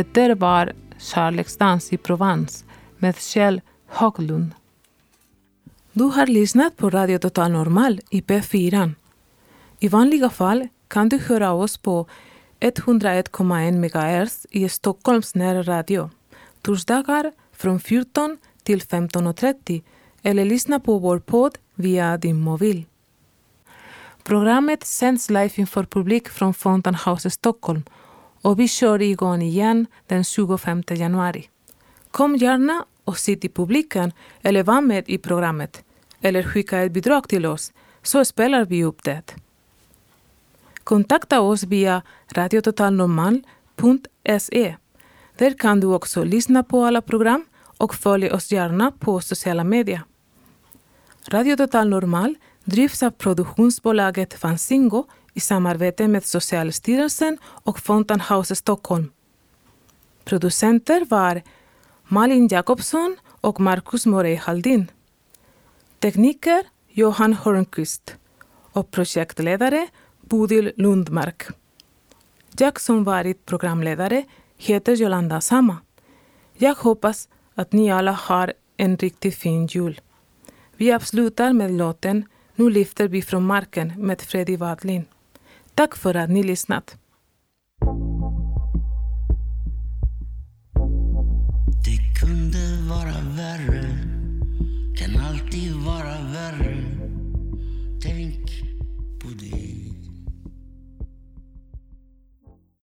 Det 0.00 0.14
där 0.14 0.34
var 0.34 0.72
Kärleksdans 0.98 1.92
i 1.92 1.96
Provence 1.96 2.64
med 2.98 3.16
Kjell 3.16 3.60
Haglund. 3.86 4.50
Du 5.92 6.04
har 6.04 6.26
lyssnat 6.26 6.76
på 6.76 6.90
Radio 6.90 7.18
Total 7.18 7.52
Normal 7.52 8.00
i 8.10 8.20
P4. 8.20 8.92
I 9.78 9.88
vanliga 9.88 10.30
fall 10.30 10.68
kan 10.88 11.08
du 11.08 11.18
höra 11.18 11.52
oss 11.52 11.78
på 11.78 12.06
101,1 12.60 13.72
MHz 13.72 14.46
i 14.50 14.68
Stockholms 14.68 15.34
närradio 15.34 16.10
torsdagar 16.62 17.32
från 17.52 17.80
14 17.80 18.38
till 18.62 18.80
15.30 18.80 19.82
eller 20.22 20.44
lyssna 20.44 20.80
på 20.80 20.98
vår 20.98 21.18
podd 21.18 21.58
via 21.74 22.16
din 22.16 22.40
mobil. 22.40 22.84
Programmet 24.22 24.84
sänds 24.84 25.30
live 25.30 25.50
inför 25.54 25.84
publik 25.84 26.28
från 26.28 26.54
Fountain 26.54 26.96
House 27.06 27.30
Stockholm 27.30 27.82
och 28.42 28.60
vi 28.60 28.68
kör 28.68 29.02
igång 29.02 29.42
igen 29.42 29.86
den 30.06 30.24
25 30.24 30.82
januari. 30.88 31.48
Kom 32.10 32.36
gärna 32.36 32.84
och 33.04 33.18
sitt 33.18 33.44
i 33.44 33.48
publiken 33.48 34.12
eller 34.42 34.62
var 34.62 34.80
med 34.80 35.04
i 35.08 35.18
programmet 35.18 35.84
eller 36.20 36.42
skicka 36.42 36.78
ett 36.78 36.92
bidrag 36.92 37.28
till 37.28 37.46
oss 37.46 37.72
så 38.02 38.24
spelar 38.24 38.64
vi 38.64 38.84
upp 38.84 39.04
det. 39.04 39.22
Kontakta 40.84 41.40
oss 41.40 41.62
via 41.62 42.02
radiototalnormal.se. 42.32 44.76
Där 45.36 45.58
kan 45.58 45.80
du 45.80 45.86
också 45.86 46.24
lyssna 46.24 46.62
på 46.62 46.84
alla 46.84 47.02
program 47.02 47.44
och 47.62 47.94
följ 47.94 48.30
oss 48.30 48.52
gärna 48.52 48.90
på 48.90 49.20
sociala 49.20 49.64
medier. 49.64 50.02
Radio 51.28 51.56
Total 51.56 51.88
Normal 51.88 52.34
drivs 52.64 53.02
av 53.02 53.10
produktionsbolaget 53.10 54.34
Fanzingo 54.34 55.04
i 55.34 55.40
samarbete 55.40 56.08
med 56.08 56.24
Socialstyrelsen 56.24 57.38
och 57.44 57.80
Fountain 57.80 58.20
House 58.20 58.56
Stockholm. 58.56 59.10
Producenter 60.24 61.04
var 61.04 61.42
Malin 62.08 62.48
Jakobsson 62.48 63.16
och 63.40 63.60
Marcus 63.60 64.06
Morey 64.06 64.36
Haldin. 64.36 64.90
Tekniker 65.98 66.62
Johan 66.88 67.32
Hörnqvist 67.32 68.16
och 68.72 68.90
projektledare 68.90 69.86
Bodil 70.20 70.72
Lundmark. 70.76 71.42
Jag 72.58 72.80
som 72.80 73.04
varit 73.04 73.46
programledare 73.46 74.24
heter 74.56 74.94
Jolanda 74.94 75.40
Sama. 75.40 75.76
Jag 76.56 76.74
hoppas 76.74 77.28
att 77.54 77.72
ni 77.72 77.90
alla 77.90 78.12
har 78.12 78.52
en 78.76 78.96
riktigt 78.96 79.34
fin 79.34 79.66
jul. 79.66 80.00
Vi 80.76 80.92
avslutar 80.92 81.52
med 81.52 81.70
låten 81.70 82.24
Nu 82.54 82.70
lyfter 82.70 83.08
vi 83.08 83.22
från 83.22 83.46
marken 83.46 83.92
med 83.96 84.20
Freddy 84.20 84.56
Wadlin. 84.56 85.04
Tack 85.80 85.96
för 85.96 86.14
att 86.14 86.30
ni 86.30 86.42
lyssnat. 86.42 86.96